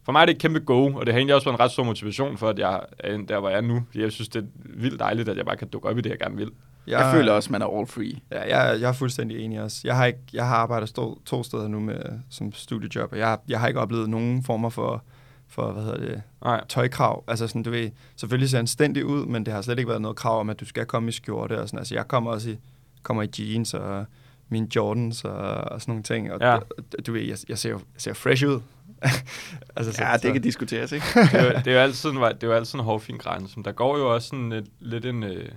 [0.05, 1.71] for mig er det et kæmpe go, og det har egentlig også været en ret
[1.71, 3.83] stor motivation for, at jeg er der, hvor jeg er nu.
[3.95, 6.19] Jeg synes, det er vildt dejligt, at jeg bare kan dukke op i det, jeg
[6.19, 6.51] gerne vil.
[6.87, 8.21] Jeg, jeg føler også, at man er all free.
[8.31, 9.81] Ja, jeg, jeg er fuldstændig enig også.
[9.85, 13.39] Jeg har, ikke, jeg har arbejdet stå, to steder nu med, som studiejob, og jeg,
[13.49, 15.05] jeg har ikke oplevet nogen former for,
[15.49, 16.65] for hvad hedder det, Nej.
[16.69, 17.25] tøjkrav.
[17.29, 20.17] Altså sådan, du ved, selvfølgelig ser anstændig ud, men det har slet ikke været noget
[20.17, 21.79] krav om, at du skal komme i skjorte og sådan.
[21.79, 22.57] Altså, jeg kommer også i,
[23.03, 24.07] kommer i jeans og
[24.51, 26.33] mine Jordans og, og sådan nogle ting.
[26.33, 26.57] Og Ja.
[26.57, 28.61] du, du ved, jeg, jeg, ser jo jeg ser fresh ud.
[29.77, 31.07] altså, Ja, det kan diskuteres, ikke?
[31.15, 33.57] det, er, jo- det er jo altid en, det er jo altid en hårfin grænse.
[33.57, 35.23] Men der går jo også sådan et, lidt en...
[35.23, 35.49] Øh,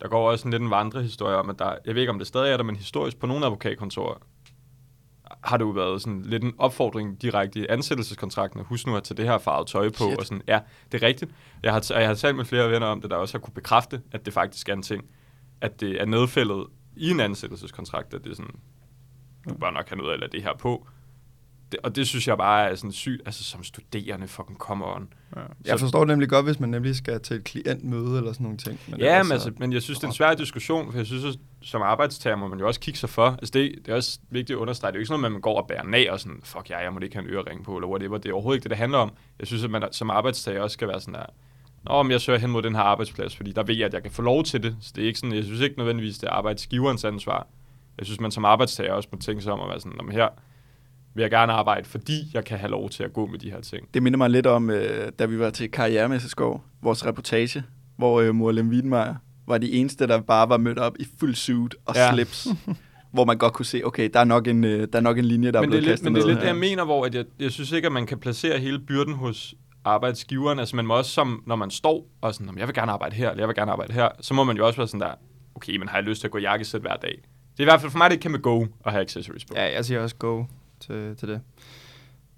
[0.00, 1.74] der går også en lidt en vandrehistorie om, at der...
[1.86, 4.14] Jeg ved ikke, om det stadig er der, men historisk på nogle advokatkontorer
[5.44, 8.62] har det jo været sådan lidt en opfordring direkte i ansættelseskontrakten.
[8.64, 9.94] Husk nu at tage det her farvet tøj på.
[10.04, 10.18] Shit.
[10.18, 10.42] Og sådan.
[10.48, 10.60] Ja,
[10.92, 11.30] det er rigtigt.
[11.62, 13.38] Jeg har, t- og jeg har talt med flere venner om det, der også har
[13.40, 15.04] kunne bekræfte, at det faktisk er en ting.
[15.60, 16.66] At det er nedfældet
[17.00, 18.54] i en ansættelseskontrakt, at det er sådan,
[19.48, 20.86] du bør nok have noget af at lade det her på.
[21.72, 25.12] Det, og det synes jeg bare er sådan sygt, altså som studerende, fucking come on.
[25.36, 25.40] Ja.
[25.64, 28.58] Jeg forstår det nemlig godt, hvis man nemlig skal til et klientmøde eller sådan nogle
[28.58, 28.80] ting.
[28.88, 31.06] Men ja, men, så- altså, men jeg synes, det er en svær diskussion, for jeg
[31.06, 33.26] synes, at som arbejdstager må man jo også kigge sig for.
[33.26, 34.92] Altså, det, det er også vigtigt at understrege.
[34.92, 36.70] Det er jo ikke sådan noget, at man går og bærer nag og sådan, fuck
[36.70, 38.18] ja, jeg må ikke have en ørering på, eller whatever.
[38.18, 39.12] Det er overhovedet ikke det, det handler om.
[39.38, 41.26] Jeg synes, at man som arbejdstager også skal være sådan der,
[41.88, 44.10] Men jeg søger hen mod den her arbejdsplads, fordi der ved jeg, at jeg kan
[44.12, 44.76] få lov til det.
[44.80, 47.46] Så det er ikke sådan, jeg synes ikke nødvendigvis, det er arbejdsgiverens ansvar.
[47.98, 50.12] Jeg synes, man som arbejdstager også må tænke sig om at være sådan, "Nå, men
[50.12, 50.28] her
[51.14, 53.60] vil jeg gerne arbejde, fordi jeg kan have lov til at gå med de her
[53.60, 53.88] ting.
[53.94, 57.62] Det minder mig lidt om, øh, da vi var til Karrieremesseskov, vores reportage,
[57.96, 59.14] hvor øh, Morlem Wiedenmeier
[59.46, 62.12] var de eneste, der bare var mødt op i fuld suit og Ja.
[62.12, 62.48] slips.
[63.12, 65.24] hvor man godt kunne se, okay, der er nok en, øh, der er nok en
[65.24, 66.84] linje, der er men er blevet lidt, kastet men det er lidt det, jeg mener,
[66.84, 70.58] hvor at jeg, jeg synes ikke, at man kan placere hele byrden hos arbejdsgiveren.
[70.58, 72.92] Altså man må også, som, når man står og sådan, "Nå, men jeg vil gerne
[72.92, 75.00] arbejde her, eller jeg vil gerne arbejde her, så må man jo også være sådan
[75.00, 75.14] der,
[75.54, 77.22] okay, men har jeg lyst til at gå i jakkesæt hver dag?
[77.52, 79.54] Det er i hvert fald for mig, det et kæmpe go at have accessories på.
[79.56, 80.44] Ja, jeg siger også go
[80.80, 81.40] til, til det.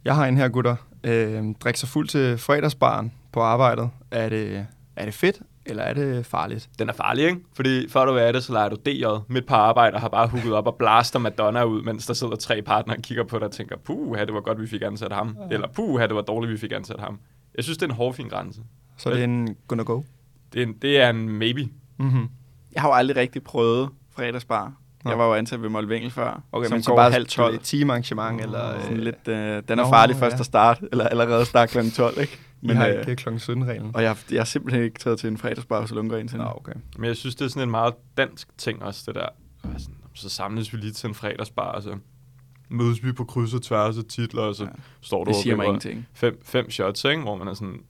[0.05, 0.77] Jeg har en her, gutter.
[1.05, 3.91] Øh, drik sig fuld til fredagsbaren på arbejdet.
[4.11, 6.69] Er det, er det fedt, eller er det farligt?
[6.79, 7.41] Den er farlig, ikke?
[7.55, 10.29] Fordi før du er det, så leger du DJ midt på arbejde og har bare
[10.29, 13.47] hugget op og blaster Madonna ud, mens der sidder tre partnere og kigger på dig
[13.47, 15.37] og tænker, puh, det var godt, vi fik ansat ham.
[15.51, 17.19] Eller puh, det var dårligt, vi fik ansat ham.
[17.55, 18.61] Jeg synes, det er en hårfin grænse.
[18.97, 20.03] Så det er en gonna go.
[20.53, 21.69] Det er en, det er en maybe.
[21.99, 22.29] Mm-hmm.
[22.75, 24.73] Jeg har jo aldrig rigtig prøvet fredagsbar.
[25.05, 25.11] Nå.
[25.11, 27.55] Jeg var jo ansat ved Molvengel før, Okay, som men så går bare halv 12.
[27.55, 28.81] et teamarrangement, eller...
[28.81, 29.35] Sådan øh, lidt, øh,
[29.69, 30.41] den er Nå, farlig først ja.
[30.41, 31.91] at starte, eller allerede starte kl.
[31.91, 32.38] 12, ikke?
[32.62, 33.29] I har øh, ikke kl.
[33.29, 33.91] 17-reglen.
[33.95, 36.38] og jeg, jeg har simpelthen ikke taget til en fredagsbar hos Lundgren til.
[36.38, 36.73] Nå, okay.
[36.97, 39.29] Men jeg synes, det er sådan en meget dansk ting også, det der.
[39.62, 41.97] Sådan, så samles vi lige til en fredagsbar, og så
[42.73, 44.71] mødes vi på kryds og tværs af titler, og så Ja.
[45.01, 46.07] står du Det og siger mig ingenting.
[46.15, 47.23] fem, fem shots, ikke?
[47.23, 47.81] hvor man er sådan,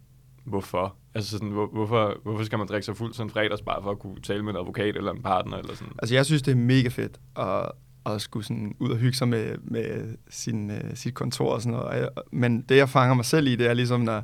[0.45, 0.95] hvorfor?
[1.15, 3.99] Altså sådan, hvor, hvorfor, hvorfor skal man drikke sig fuld til en fredagsbar for at
[3.99, 5.57] kunne tale med en advokat eller en partner?
[5.57, 5.93] Eller sådan?
[5.99, 7.69] Altså, jeg synes, det er mega fedt at,
[8.07, 11.79] at skulle sådan ud og hygge sig med, med sin, uh, sit kontor og sådan
[11.79, 12.09] noget.
[12.17, 14.23] Og Men det, jeg fanger mig selv i, det er ligesom, når,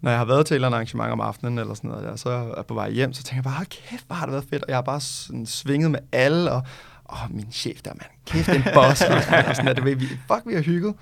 [0.00, 2.16] når jeg har været til et eller andet arrangement om aftenen eller sådan noget, der,
[2.16, 4.32] så er jeg på vej hjem, så tænker jeg bare, "Hold kæft, hvor har det
[4.32, 4.62] været fedt.
[4.62, 6.62] Og jeg har bare sådan svinget med alle, og
[7.12, 9.02] åh, min chef der, mand, kæft, en boss.
[9.02, 10.94] og sådan, der, du ved, vi, fuck, vi har hygget.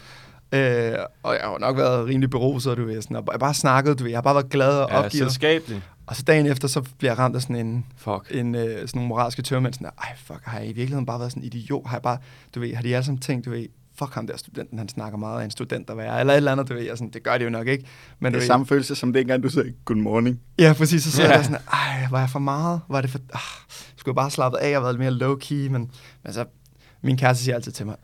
[0.52, 0.92] Øh,
[1.22, 3.54] og jeg har jo nok været rimelig beruset, du ved, sådan, og jeg har bare
[3.54, 5.12] snakket, du ved, jeg har bare været glad og Ja, opgivet.
[5.30, 5.82] selskabelig.
[6.06, 8.26] Og så dagen efter, så bliver jeg ramt af sådan en, Fuck.
[8.30, 11.18] en, øh, sådan nogle moralske tørmænd, sådan der, ej fuck, har jeg i virkeligheden bare
[11.18, 11.86] været sådan en idiot?
[11.86, 12.18] Har jeg bare,
[12.54, 13.66] du ved, har de alle sammen tænkt, du ved,
[13.98, 16.52] fuck ham der studenten, han snakker meget af en student at være, eller et eller
[16.52, 17.84] andet, du ved, jeg sådan, det gør det jo nok ikke.
[18.20, 20.40] Men Det er ved, samme følelse som dengang, du sagde good morning.
[20.58, 21.32] Ja, præcis, så sidder Ja.
[21.34, 22.80] jeg der sådan, ej, var jeg for meget?
[22.88, 23.40] Var det for, ah,
[24.06, 25.90] skulle bare slappe af og været lidt mere low-key, men,
[26.22, 26.44] men så,
[27.02, 27.96] min kæreste siger altid til mig,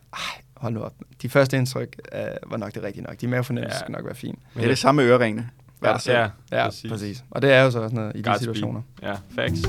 [0.57, 3.81] hold nu op, de første indtryk øh, var nok det rigtige nok, de mavefornemmelser ja.
[3.81, 4.37] skal nok være fine.
[4.55, 5.51] Men det er det samme med ørerne.
[5.81, 6.21] Hvad ja, der
[6.53, 6.91] ja, ja præcis.
[6.91, 7.25] præcis.
[7.31, 8.83] Og det er jo så også noget i God's de situationer.
[8.97, 9.11] Speed.
[9.11, 9.69] Ja, facts.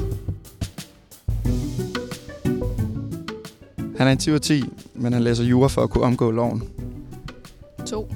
[3.97, 4.63] Han er en 10 10,
[4.93, 6.63] men han læser jura for at kunne omgå loven.
[7.85, 8.11] To.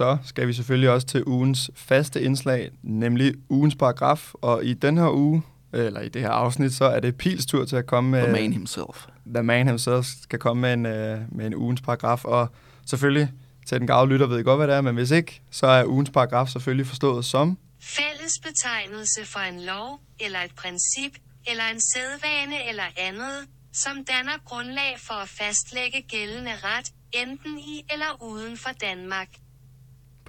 [0.00, 4.32] Så skal vi selvfølgelig også til ugens faste indslag, nemlig ugens paragraf.
[4.34, 5.42] Og i den her uge,
[5.72, 8.22] eller i det her afsnit, så er det Pils tur til at komme med...
[8.22, 9.06] The man himself.
[9.34, 12.24] The man himself skal komme med en, øh, med en ugens paragraf.
[12.24, 12.48] Og
[12.86, 13.28] selvfølgelig,
[13.66, 15.84] til den gavle lytter ved I godt, hvad det er, men hvis ikke, så er
[15.84, 17.58] ugens paragraf selvfølgelig forstået som...
[17.80, 21.12] Fælles betegnelse for en lov, eller et princip,
[21.50, 23.36] eller en sædvane eller andet,
[23.72, 29.28] som danner grundlag for at fastlægge gældende ret, enten i eller uden for Danmark.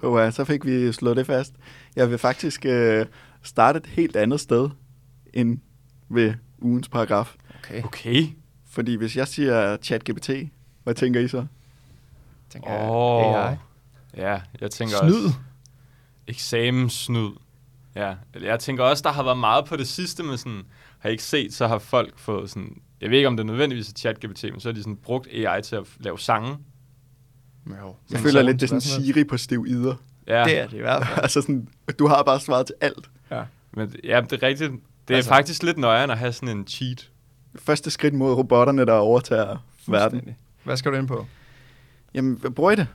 [0.02, 1.54] På, uh, så fik vi slået det fast.
[1.96, 3.06] Jeg vil faktisk uh,
[3.42, 4.70] starte et helt andet sted
[5.34, 5.58] end
[6.08, 7.36] ved ugens paragraf.
[7.58, 7.82] Okay.
[7.82, 8.26] Okay.
[8.70, 10.30] Fordi hvis jeg siger ChatGPT,
[10.82, 11.46] hvad tænker I så?
[12.50, 13.48] Tænker jeg, Åh.
[13.48, 13.56] AI.
[14.16, 15.24] Ja, jeg tænker Snyd.
[15.24, 15.36] også...
[16.26, 17.30] Eksamenssnyd.
[17.94, 20.62] Ja, jeg tænker også, der har været meget på det sidste med sådan...
[20.98, 22.76] Har I ikke set, så har folk fået sådan...
[23.00, 25.28] Jeg ved ikke, om det er nødvendigvis er ChatGPT, men så har de sådan brugt
[25.32, 26.56] AI til at lave sange.
[27.66, 27.74] Jo.
[27.74, 29.94] Jeg Men føler så- lidt, det er sådan Siri på stiv ider.
[30.26, 31.18] Ja, Det er det i hvert fald.
[31.22, 33.10] altså sådan, du har bare svaret til alt.
[33.76, 34.72] men ja, det er rigtigt.
[35.08, 37.10] Det er Altså- faktisk lidt nøjere at have sådan en cheat.
[37.56, 39.56] Første skridt mod robotterne, der overtager
[39.88, 40.36] verden.
[40.64, 41.26] Hvad skal du ind på?
[42.14, 42.86] Jamen, bruger I det?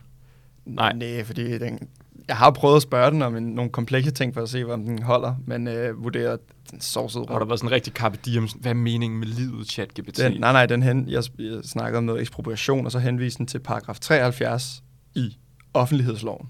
[0.65, 0.93] Nej.
[0.93, 1.87] Nej, fordi den,
[2.27, 4.85] jeg har prøvet at spørge den om en, nogle komplekse ting for at se, om
[4.85, 6.37] den holder, men øh, vurderer
[6.71, 9.67] den sovset Har der været sådan en rigtig carpe diem, hvad er meningen med livet,
[9.67, 10.17] ChatGPT?
[10.17, 13.47] Den, nej, nej, den hen, jeg, jeg snakkede om noget ekspropriation, og så henviste den
[13.47, 14.83] til paragraf 73
[15.15, 15.37] i
[15.73, 16.49] offentlighedsloven.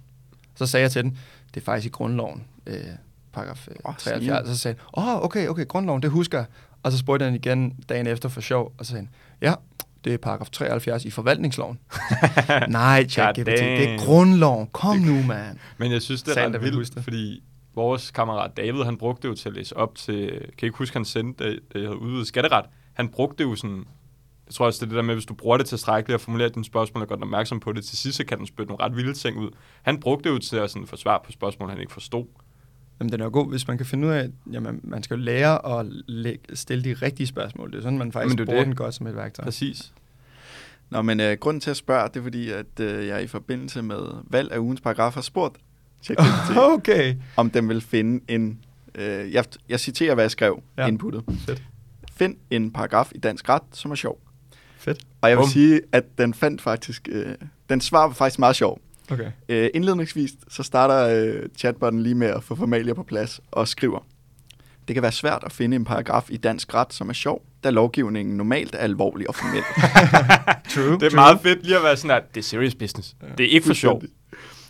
[0.55, 1.17] Så sagde jeg til den,
[1.53, 2.75] det er faktisk i grundloven, øh,
[3.33, 4.47] paragraf øh, Åh, 73.
[4.47, 6.47] Så sagde den, åh, oh, okay, okay, grundloven, det husker jeg.
[6.83, 9.09] Og så spurgte jeg den igen dagen efter for sjov, og så sagde den,
[9.41, 9.53] ja,
[10.07, 11.79] det er paragraf 73 i forvaltningsloven.
[12.69, 14.67] nej, ChatGPT, det er grundloven.
[14.67, 15.59] Kom nu, man.
[15.77, 17.03] Men jeg synes, det er ret vildt, det.
[17.03, 17.43] fordi
[17.75, 20.95] vores kammerat David, han brugte det jo til at læse op til, kan ikke huske,
[20.95, 23.85] han sendte, da jeg havde udvidet skatteret, han brugte det jo sådan,
[24.45, 26.49] jeg tror også, det er det der med, hvis du bruger det tilstrækkeligt og formulerer
[26.49, 28.85] dine spørgsmål og gør den opmærksom på det, til sidst så kan den spytte nogle
[28.85, 29.49] ret vilde ting ud.
[29.81, 32.25] Han brugte det jo til at sådan, få svar på spørgsmål, han ikke forstod.
[32.99, 35.23] Jamen, den er jo god, hvis man kan finde ud af, jamen, man skal jo
[35.23, 37.71] lære at læ- stille de rigtige spørgsmål.
[37.71, 38.67] Det er sådan, man faktisk er bruger det.
[38.67, 39.45] den godt som et værktøj.
[39.45, 39.93] Præcis.
[40.89, 43.81] Nå, men øh, grunden til at spørge, det er fordi, at øh, jeg i forbindelse
[43.81, 45.55] med valg af ugens paragraf har spurgt
[46.03, 47.15] ChatGPT, Okay.
[47.35, 48.59] om den vil finde en...
[48.95, 50.87] Øh, jeg, jeg citerer, hvad jeg skrev ja.
[50.87, 51.23] inputtet.
[51.45, 51.63] Fedt.
[52.11, 54.19] Find en paragraf i dansk ret, som er sjov.
[54.77, 55.05] Fedt.
[55.21, 55.49] Og jeg vil Bum.
[55.49, 57.07] sige, at den fandt faktisk...
[57.11, 57.35] Øh,
[57.69, 58.81] den svar var faktisk meget sjov.
[59.11, 59.31] Okay.
[59.49, 63.99] Øh, indledningsvis, så starter øh, chatbotten lige med at få formalier på plads og skriver,
[64.87, 67.69] det kan være svært at finde en paragraf i dansk ret, som er sjov, da
[67.69, 69.63] lovgivningen normalt er alvorlig og formel.
[70.73, 70.99] True.
[70.99, 73.15] Det er meget fedt lige at være sådan, at det er serious business.
[73.37, 74.01] Det er ikke for sjov.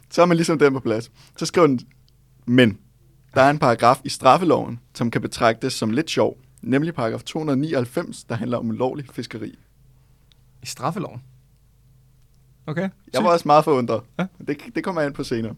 [0.10, 1.12] Så er man ligesom den på plads.
[1.38, 1.80] Så skriver den,
[2.46, 2.78] men
[3.34, 8.24] der er en paragraf i straffeloven, som kan betragtes som lidt sjov, nemlig paragraf 299,
[8.24, 9.56] der handler om ulovlig fiskeri.
[10.64, 11.22] I straffeloven.
[12.68, 12.90] Okay.
[13.14, 14.02] Jeg var også meget forundret.
[14.20, 14.26] Ja.
[14.48, 15.56] Det, det kommer jeg ind på senere.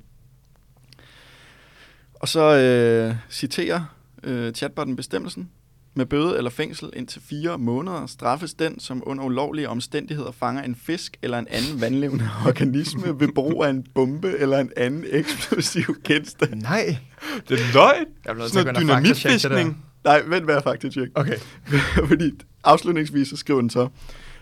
[2.14, 5.50] Og så øh, citerer øh, chatbotten bestemmelsen.
[5.94, 10.76] Med bøde eller fængsel indtil fire måneder straffes den, som under ulovlige omstændigheder fanger en
[10.76, 15.96] fisk eller en anden vandlevende organisme ved brug af en bombe eller en anden eksplosiv
[16.04, 16.62] genstand.
[16.62, 16.98] Nej.
[17.50, 18.06] Det er løgn.
[18.26, 19.86] Jeg bliver Sådan at noget dynamitfiskning.
[20.04, 20.98] Nej, vent hvad jeg faktisk.
[21.16, 21.38] Okay.
[22.10, 22.32] Fordi
[22.64, 23.88] afslutningsvis så skriver den så,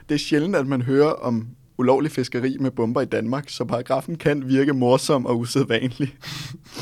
[0.09, 1.47] det er sjældent, at man hører om
[1.77, 6.15] ulovlig fiskeri med bomber i Danmark, så paragrafen kan virke morsom og usædvanlig.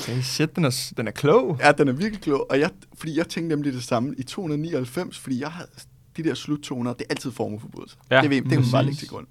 [0.02, 1.58] Okay, shit, den er, den er klog.
[1.64, 5.20] Ja, den er virkelig klog, og jeg, fordi jeg tænkte nemlig det samme i 299,
[5.20, 5.70] fordi jeg havde
[6.18, 7.98] de der sluttoner, det er altid formoforbudelse.
[8.12, 9.28] Ja, det, vil- det kan man bare lægge til grund.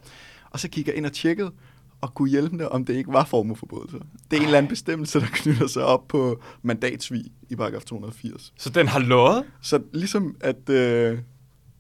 [0.51, 1.51] Og så kigger jeg ind og tjekkede,
[2.01, 3.97] og kunne hjælpe det, om det ikke var formoforbudelse.
[4.31, 8.53] Det er en eller anden bestemmelse, der knytter sig op på mandatsvig i paragraf 280.
[8.59, 9.45] Så den har lovet?
[9.63, 11.19] Så ligesom at øh,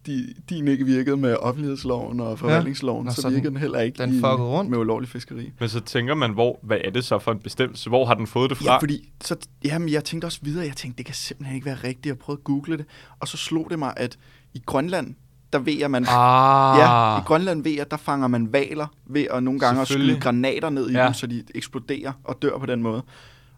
[0.07, 3.15] de, din ikke virkede med offentlighedsloven og forvaltningsloven, Nå, ja.
[3.15, 4.71] så så den- virkede den heller ikke den i, rundt.
[4.71, 5.53] med ulovlig fiskeri.
[5.61, 7.89] Men så tænker man, hvor, hvad er det så for en bestemmelse?
[7.89, 8.73] Hvor har den fået det fra?
[8.73, 11.79] Ja, fordi så, jamen, jeg tænkte også videre, jeg tænkte, det kan simpelthen ikke være
[11.85, 12.87] rigtigt, jeg prøvede at google det,
[13.21, 14.19] og så slog det mig, at
[14.55, 15.15] i Grønland,
[15.53, 16.05] der ved jeg, man...
[16.09, 16.79] Ah.
[16.79, 20.21] Ja, i Grønland ved jeg, der fanger man valer ved at nogle gange at skyde
[20.21, 21.05] granater ned i ja.
[21.05, 23.03] dem, så de eksploderer og dør på den måde.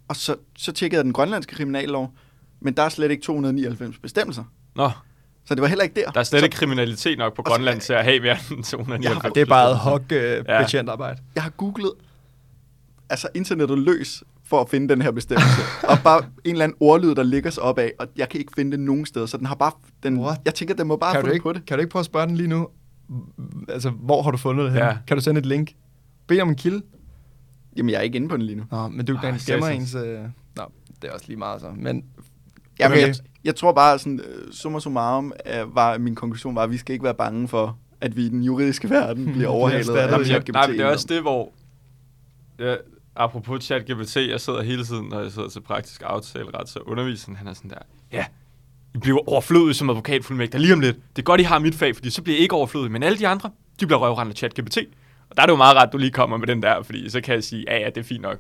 [0.08, 2.12] Og så, så tjekkede jeg den grønlandske kriminallov,
[2.60, 4.44] men der er slet ikke 299 bestemmelser.
[4.76, 4.90] Nå,
[5.46, 6.10] Så det var heller ikke der.
[6.10, 8.36] der er slet så, ikke kriminalitet nok på Og så- Grønland til at have mere
[8.50, 9.24] end 299.
[9.24, 10.62] Ja, Det er bare ad hoc øh, Ja.
[10.62, 11.20] betjentarbejde.
[11.34, 11.92] Jeg har googlet
[13.10, 15.60] altså internettet løs for at finde den her bestemmelse.
[15.90, 18.52] og bare en eller anden ordlyd, der ligger sig op af, og jeg kan ikke
[18.56, 19.26] finde det nogen steder.
[19.26, 19.72] Så den har bare...
[20.02, 20.38] Den, What?
[20.44, 21.66] jeg tænker, den må bare Kan det ikke, på det.
[21.66, 22.68] kan du ikke prøve at spørge den lige nu?
[23.68, 24.86] Altså, hvor har du fundet det her?
[24.86, 24.96] Ja.
[25.06, 25.72] Kan du sende et link?
[26.26, 26.82] Bed om en kilde?
[27.76, 28.64] Jamen, jeg er ikke inde på den lige nu.
[28.70, 29.94] Nå, men du den gemmer satans.
[29.94, 29.94] ens...
[29.94, 30.18] Øh...
[30.56, 30.62] Nå,
[31.02, 31.66] det er også lige meget så.
[31.76, 32.04] Men
[32.78, 33.06] Ja, men Okay.
[33.06, 33.14] jeg,
[33.44, 36.92] jeg tror bare, sådan, øh, summa summarum, øh, var, min konklusion var, at vi skal
[36.92, 40.26] ikke være bange for, at vi i den juridiske verden bliver overhalet af Jamen, jeg,
[40.26, 40.52] ChatGPT.
[40.52, 41.52] nej, men det er også det, hvor...
[42.58, 42.74] Ja,
[43.16, 47.46] apropos ChatGPT, jeg sidder hele tiden, når jeg sidder til praktisk aftaleret, så underviseren, han
[47.48, 47.78] er sådan der,
[48.12, 48.24] ja,
[48.94, 50.96] I bliver overflødige som advokatfuldmægter lige om lidt.
[51.16, 53.18] Det er godt, I har mit fag, fordi så bliver I ikke overflødige, men alle
[53.18, 53.50] de andre,
[53.80, 54.78] de bliver røvrendt af ChatGPT.
[55.30, 57.20] Og der er det jo meget ret, du lige kommer med den der, fordi så
[57.20, 58.38] kan jeg sige, ja, ja, det er fint nok.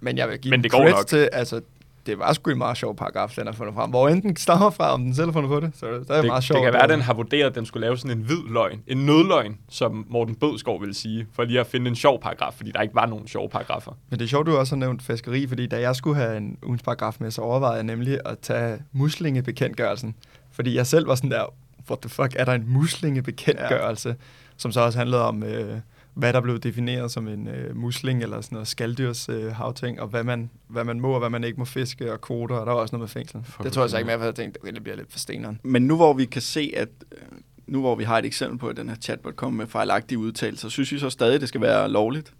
[0.00, 1.06] Men jeg vil give Men det går nok.
[1.06, 1.60] til, altså,
[2.06, 3.90] det var sgu en meget sjov paragraf, den har fundet frem.
[3.90, 6.16] Hvor enten stammer fra, om den selv har fundet på det, så det, det er
[6.16, 6.56] Det, meget sjovt.
[6.56, 8.80] det kan være, at den har vurderet, at den skulle lave sådan en hvid løgn.
[8.86, 12.70] En nødløgn, som Morten Bødskov ville sige, for lige at finde en sjov paragraf, fordi
[12.70, 13.92] der ikke var nogen sjove paragrafer.
[14.10, 16.58] Men det er sjovt, du også har nævnt fiskeri, fordi da jeg skulle have en
[16.62, 20.14] ugens paragraf med, så overvejede jeg nemlig at tage muslingebekendtgørelsen.
[20.52, 21.44] Fordi jeg selv var sådan der,
[21.90, 24.14] what the fuck, er der en muslingebekendtgørelse, ja.
[24.56, 25.78] som så også handlede om, øh,
[26.14, 30.08] hvad der blev defineret som en øh, musling eller sådan noget skalddyrs øh, havting, og
[30.08, 32.72] hvad man, hvad man må og hvad man ikke må fiske, og kvoter, og der
[32.72, 33.40] var også noget med fængsel.
[33.44, 35.18] For det tror jeg så ikke mere, for jeg tænkte, okay, det bliver lidt for
[35.18, 35.60] steneren.
[35.64, 37.18] Men nu hvor vi kan se, at øh,
[37.66, 40.68] nu hvor vi har et eksempel på, at den her chatbot kommer med fejlagtige udtalelser,
[40.68, 42.32] synes vi så stadig, at det skal være lovligt?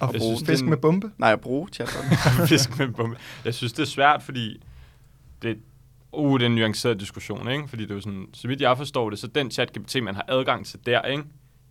[0.00, 1.10] Og Jeg bruge synes, fisk den- med bombe?
[1.18, 2.04] Nej, at bruge chatbot.
[2.48, 3.16] Fisk med bombe.
[3.44, 4.62] Jeg synes, det er svært, fordi
[5.42, 5.56] det,
[6.12, 7.68] uh, det er en nuanceret diskussion, ikke?
[7.68, 10.24] Fordi det er jo sådan, så vidt jeg forstår det, så den chat-GPT, man har
[10.28, 11.22] adgang til der, ikke?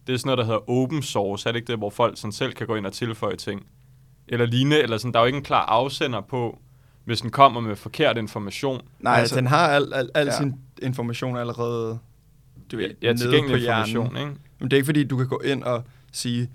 [0.08, 2.32] Det er sådan noget, der hedder open source, er det ikke det, hvor folk sådan
[2.32, 3.66] selv kan gå ind og tilføje ting?
[4.28, 6.60] Eller lignende, eller sådan, der er jo ikke en klar afsender på,
[7.06, 8.82] hvis den kommer med forkert information.
[9.00, 10.38] Nej, altså, altså, den har al, al, al ja.
[10.38, 12.00] sin information allerede
[12.72, 13.90] du ved, Ja, nede tilgængelig på hjernen.
[13.90, 14.40] information, ikke?
[14.60, 16.50] Men det er ikke fordi, du kan gå ind og sige,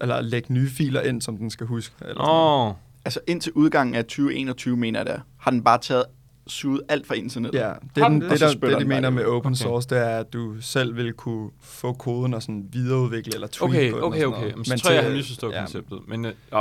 [0.00, 1.94] eller lægge nye filer ind, som den skal huske.
[2.00, 2.74] Eller sådan oh,
[3.04, 6.04] altså indtil udgangen af 2021, mener jeg er, har den bare taget
[6.46, 7.58] suget alt fra internettet.
[7.60, 8.30] Ja, det, er den det?
[8.30, 9.56] det, der, det, de mener med open Okay.
[9.62, 13.70] source, det er, at du selv vil kunne få koden og sådan videreudvikle eller tweak
[13.70, 14.04] okay, på den.
[14.04, 14.38] okay, okay.
[14.38, 14.50] noget.
[14.50, 15.98] Jamen, så Men tror jeg, jeg har misforstået ja, konceptet.
[16.08, 16.60] Men, øh, ja,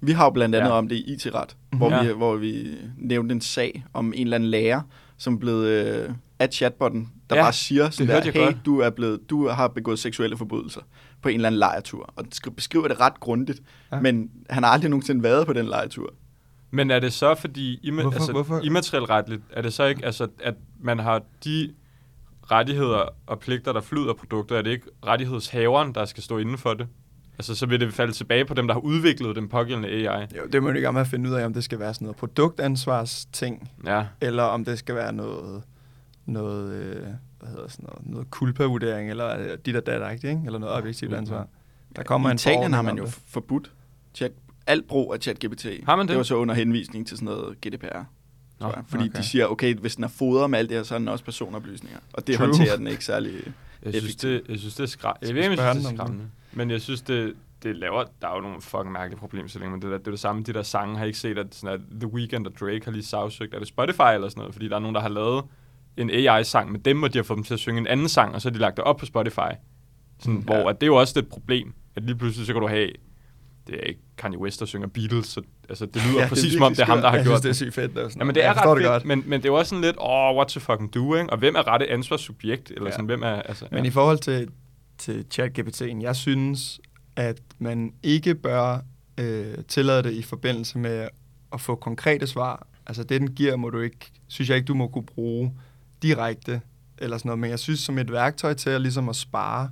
[0.00, 0.74] Vi har jo blandt andet Ja.
[0.74, 2.02] om det i IT-ret, hvor, Ja.
[2.02, 2.66] vi, hvor vi
[2.98, 4.80] nævnte en sag om en eller anden lærer,
[5.18, 8.56] som blev øh, af chatbotten, der Ja, bare siger sådan der, hey, godt.
[8.66, 10.80] du, er blevet, du har begået seksuelle forbrydelser
[11.22, 12.12] på en eller anden lejetur.
[12.16, 13.96] Og skri- beskriver det ret grundigt, Ja.
[13.96, 14.02] ja.
[14.02, 16.14] men han har aldrig nogensinde været på den lejetur.
[16.74, 18.60] Men er det så, fordi imma- Hvorfor- altså, hvorfor?
[18.60, 21.72] immaterielt retligt, er det så ikke, altså, at man har de
[22.50, 26.74] rettigheder og pligter, der flyder produkter, er det ikke rettighedshaveren, der skal stå inden for
[26.74, 26.86] det?
[27.38, 30.26] Altså, så vil det falde tilbage på dem, der har udviklet den pågældende AI.
[30.38, 33.70] Jo, det må vi gerne finde ud af, om det skal være sådan noget produktansvarsting,
[33.86, 34.06] Ja.
[34.20, 35.62] eller om det skal være noget,
[36.26, 37.02] noget øh,
[37.40, 40.40] hvad hedder sådan noget, noget kulpa-vurdering, eller øh, dit og dat, ikke?
[40.46, 41.18] Eller noget objektivt Mhm.
[41.18, 41.46] ansvar.
[41.96, 43.20] Der kommer I en Italien har man jo det.
[43.26, 43.72] forbudt
[44.14, 44.32] chat,
[44.66, 45.66] alt brug af ChatGPT.
[45.84, 46.08] Har man det?
[46.08, 48.02] Det var så under henvisning til sådan noget GDPR.
[48.60, 48.84] Nå, jeg.
[48.88, 49.18] Fordi okay.
[49.18, 51.24] de siger, okay, hvis den er fodret med alt det her, så er den også
[51.24, 51.98] personoplysninger.
[52.12, 52.46] Og det True.
[52.46, 53.32] håndterer den ikke særlig...
[53.32, 54.42] Jeg synes, Effektivt.
[54.46, 55.26] det, jeg synes, det er skræmmende.
[55.26, 56.24] Jeg ved ikke, jeg synes, det er skræmmende.
[56.52, 58.04] Men jeg synes, det, det laver...
[58.22, 60.42] Der er jo nogle fucking mærkelige problemstillinger, men det, der, det er det samme.
[60.42, 62.92] De der sange har I ikke set, at, sådan, at The Weeknd og Drake har
[62.92, 63.54] lige sagsøgt.
[63.54, 64.54] Er det Spotify eller sådan noget?
[64.54, 65.44] Fordi der er nogen, der har lavet
[65.96, 68.34] en AI-sang med dem, og de har fået dem til at synge en anden sang,
[68.34, 69.52] og så har de lagt det op på Spotify.
[70.18, 70.68] Sådan, Mm, hvor ja.
[70.70, 72.90] at det er jo også et problem, at lige pludselig så kan du have...
[73.66, 76.28] Det er ikke Kanye West, der synger Beatles, så altså, det lyder Ja, ja, det
[76.28, 77.94] præcis som om, det er ham, der har jeg gjort synes, det er sygt fedt.
[77.94, 78.34] Det er sådan Jamen, noget.
[78.34, 79.04] det er Jeg ret fedt, godt.
[79.04, 81.30] men, men det er jo også sådan lidt, åh, oh, what to fucking do, ikke?
[81.30, 82.70] Og hvem er rette ansvarssubjekt?
[82.70, 82.90] Eller Ja.
[82.90, 83.66] sådan, hvem er, altså...
[83.72, 84.48] Men i forhold til,
[84.98, 86.80] til ChatGPT'en, jeg synes,
[87.16, 88.78] at man ikke bør
[89.20, 91.08] øh, tillade det i forbindelse med
[91.52, 92.66] at få konkrete svar.
[92.86, 95.52] Altså det, den giver, må du ikke, synes jeg ikke, du må kunne bruge
[96.02, 96.60] direkte
[96.98, 97.38] eller sådan noget.
[97.38, 99.70] Men jeg synes, som et værktøj til at, ligesom at spare,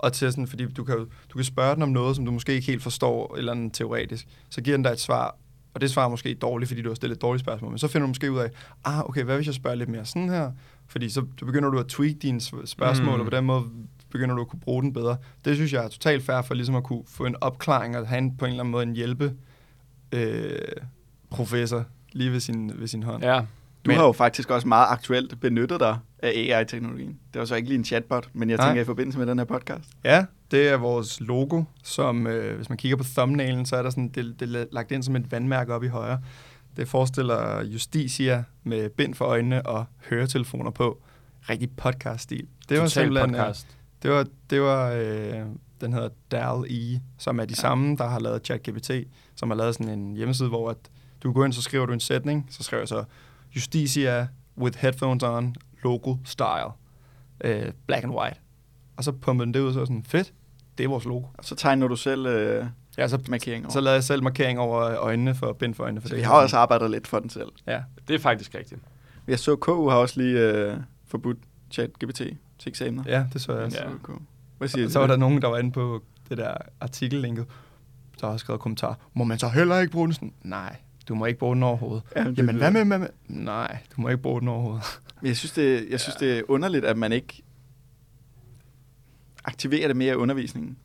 [0.00, 2.52] og til sådan, fordi du kan, du kan spørge den om noget, som du måske
[2.54, 5.36] ikke helt forstår, eller andet teoretisk, så giver den dig et svar,
[5.74, 7.88] og det svar er måske dårligt, fordi du har stillet et dårligt spørgsmål, men så
[7.88, 8.50] finder du måske ud af,
[8.84, 10.50] ah, okay, hvad hvis jeg spørger lidt mere sådan her?
[10.86, 13.20] Fordi så begynder du at tweak dine spørgsmål, Mm.
[13.20, 13.64] og på den måde
[14.12, 15.16] begynder du at kunne bruge den bedre.
[15.44, 18.18] Det synes jeg er totalt fair for ligesom at kunne få en opklaring og have
[18.18, 19.34] en, på en eller anden måde en hjælpe
[20.12, 20.58] øh,
[21.30, 23.24] professor lige ved sin, ved sin hånd.
[23.24, 23.40] Ja,
[23.84, 27.18] Du Men- har jo faktisk også meget aktuelt benyttet dig af AI-teknologien.
[27.32, 28.66] Det var så ikke lige en chatbot, men jeg Nej.
[28.68, 29.84] tænker i forbindelse med den her podcast.
[30.04, 33.90] Ja, det er vores logo, som øh, hvis man kigger på thumbnailen, så er der
[33.90, 36.20] sådan, det, det er lagt ind som et vandmærke op i højre.
[36.76, 41.02] Det forestiller Justitia med bind for øjnene og høretelefoner på.
[41.50, 42.46] Rigtig podcast-stil.
[42.68, 43.34] Det var total simpelthen...
[43.34, 43.66] øh, podcast.
[44.02, 45.46] Det var, det var øh,
[45.80, 47.60] den hedder DAL-E, som er de ja.
[47.60, 48.90] samme, der har lavet ChatGPT,
[49.36, 50.76] som har lavet sådan en hjemmeside, hvor at
[51.22, 53.04] du går ind, så skriver du en sætning, så skriver jeg så
[53.56, 54.28] Justitia
[54.58, 56.70] with headphones on, logo style,
[57.44, 58.36] øh, black and white.
[58.96, 60.32] Og så pumper den det ud, så sådan, fedt,
[60.78, 61.26] det er vores logo.
[61.38, 62.66] Og så tegner du selv øh,
[62.98, 63.84] Ja, så, markeringer så over.
[63.84, 66.00] lavede jeg selv markering over øjnene for bind for øjnene.
[66.00, 67.48] For Så det vi har sådan- også arbejdet lidt for den selv.
[67.66, 68.80] Ja, Det er faktisk rigtigt.
[69.26, 70.76] Jeg så KU har også lige øh,
[71.06, 71.38] forbudt
[71.70, 72.16] ChatGPT
[72.58, 73.04] til eksamener.
[73.06, 73.78] ja, det så jeg også.
[73.82, 73.90] Ja.
[74.06, 74.12] Så.
[74.58, 77.46] Hvad siger Og så var der nogen, der var inde på det der artikellinket,
[78.20, 78.98] der har skrevet kommentar.
[79.14, 80.32] Må man så heller ikke bruge den sådan?
[80.42, 80.76] Nej,
[81.08, 82.02] du må ikke bruge den overhovedet.
[82.16, 83.08] Ja, det Jamen, lyder- hvad med, med, med?
[83.44, 84.82] Nej, du må ikke bruge den overhovedet.
[85.20, 87.42] Men Jeg synes, det, jeg synes, det er underligt, at man ikke
[89.44, 90.76] aktiverer det mere i undervisningen.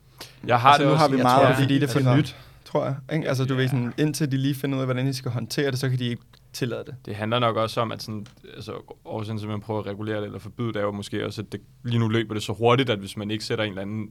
[0.46, 1.86] Jeg har Altså, det nu også har vi Jeg meget tror, af fordi det er
[1.92, 2.96] for Altså- nyt, tror jeg.
[3.12, 3.28] Ikke?
[3.28, 3.60] Altså, du Ja.
[3.60, 5.98] ved sådan, indtil de lige finder ud af, hvordan de skal håndtere det, så kan
[5.98, 6.94] de ikke tillade det.
[7.06, 8.72] Det handler nok også om, at sådan, altså,
[9.04, 11.42] årsagen til, at man prøver at regulere det eller forbyde det, er jo måske også,
[11.42, 13.82] at det, lige nu løber det så hurtigt, at hvis man ikke sætter en eller
[13.82, 14.10] anden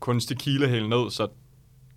[0.00, 1.28] kunstig kilehæl ned, så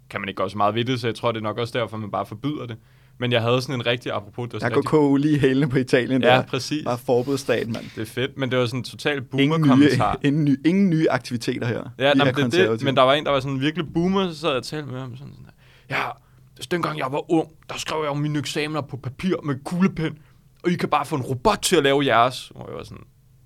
[0.09, 1.79] kan man ikke gøre så meget ved det, så jeg tror, det er nok også
[1.79, 2.77] derfor, man bare forbyder det.
[3.20, 5.78] Men jeg havde sådan en rigtig, apropos, det var går rigtig, KU lige hælene på
[5.78, 6.43] Italien Ja, der.
[6.43, 6.84] præcis.
[6.86, 7.86] Bare forbudsstat, mand.
[7.95, 10.20] Det er fedt, men det var sådan en total Ingen nye, boomer-kommentar.
[10.24, 11.84] ingen, nye, ingen nye aktiviteter her.
[11.99, 14.39] Ja, nej, men, det, det, men der var en, der var sådan virkelig boomer, så
[14.39, 15.45] sad jeg og talte med ham sådan, sådan
[15.89, 16.03] ja,
[16.55, 20.18] altså, dengang jeg var ung, der skrev jeg jo mine eksamener på papir med kuglepen,
[20.63, 22.51] og I kan bare få en robot til at lave jeres.
[22.55, 23.03] Og jeg var sådan,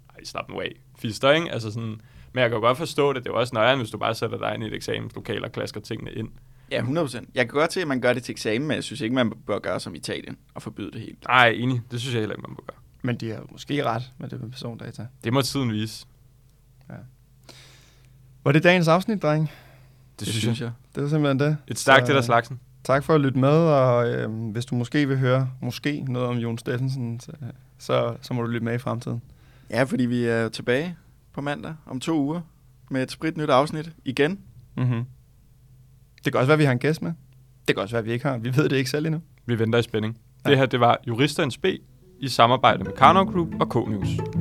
[0.10, 1.52] ej, slap nu af, fister, ikke?
[1.52, 2.02] Altså sådan,
[2.34, 4.16] men jeg kan jo godt forstå det, det er jo også nøjeren, hvis du bare
[4.16, 6.30] sætter dig ind i et eksamenslokale og klasker tingene ind.
[6.72, 7.26] Ja, 100%.
[7.36, 9.34] Jeg kan godt se, at man gør det til eksamen, men jeg synes ikke, man
[9.48, 11.26] bør gøre som Italien og forbyde det helt.
[11.28, 12.78] Nej, enig, det synes jeg heller ikke, man må gøre.
[13.02, 15.08] Men de har måske ret med det med persondata.
[15.24, 16.06] Det må tiden vise.
[18.44, 19.52] Var det dagens afsnit, dreng?
[20.20, 20.66] Det, det synes jeg.
[20.66, 20.72] jeg.
[20.96, 21.58] Det var simpelthen det.
[21.68, 22.60] Et stærkt Så, det der slagsen.
[22.84, 26.38] Tak for at lytte med, og øh, hvis du måske vil høre måske noget om
[26.38, 27.32] Jon Steffensen, så,
[27.78, 29.22] så, så må du lytte med i fremtiden.
[29.70, 30.96] Ja, fordi vi er tilbage
[31.34, 32.42] på mandag om to uger
[32.90, 34.40] med et sprit nyt afsnit igen.
[34.78, 35.06] Mm-hmm.
[36.26, 37.12] Det kan også være, at vi har en gæst med.
[37.68, 38.38] Det kan også være, at vi ikke har.
[38.38, 39.22] Vi ved det ikke selv endnu.
[39.46, 40.18] Vi venter i spænding.
[40.46, 40.50] Ja.
[40.50, 41.66] Det her, det var Juristerens B
[42.20, 44.41] i samarbejde med Karnov Group og K-News.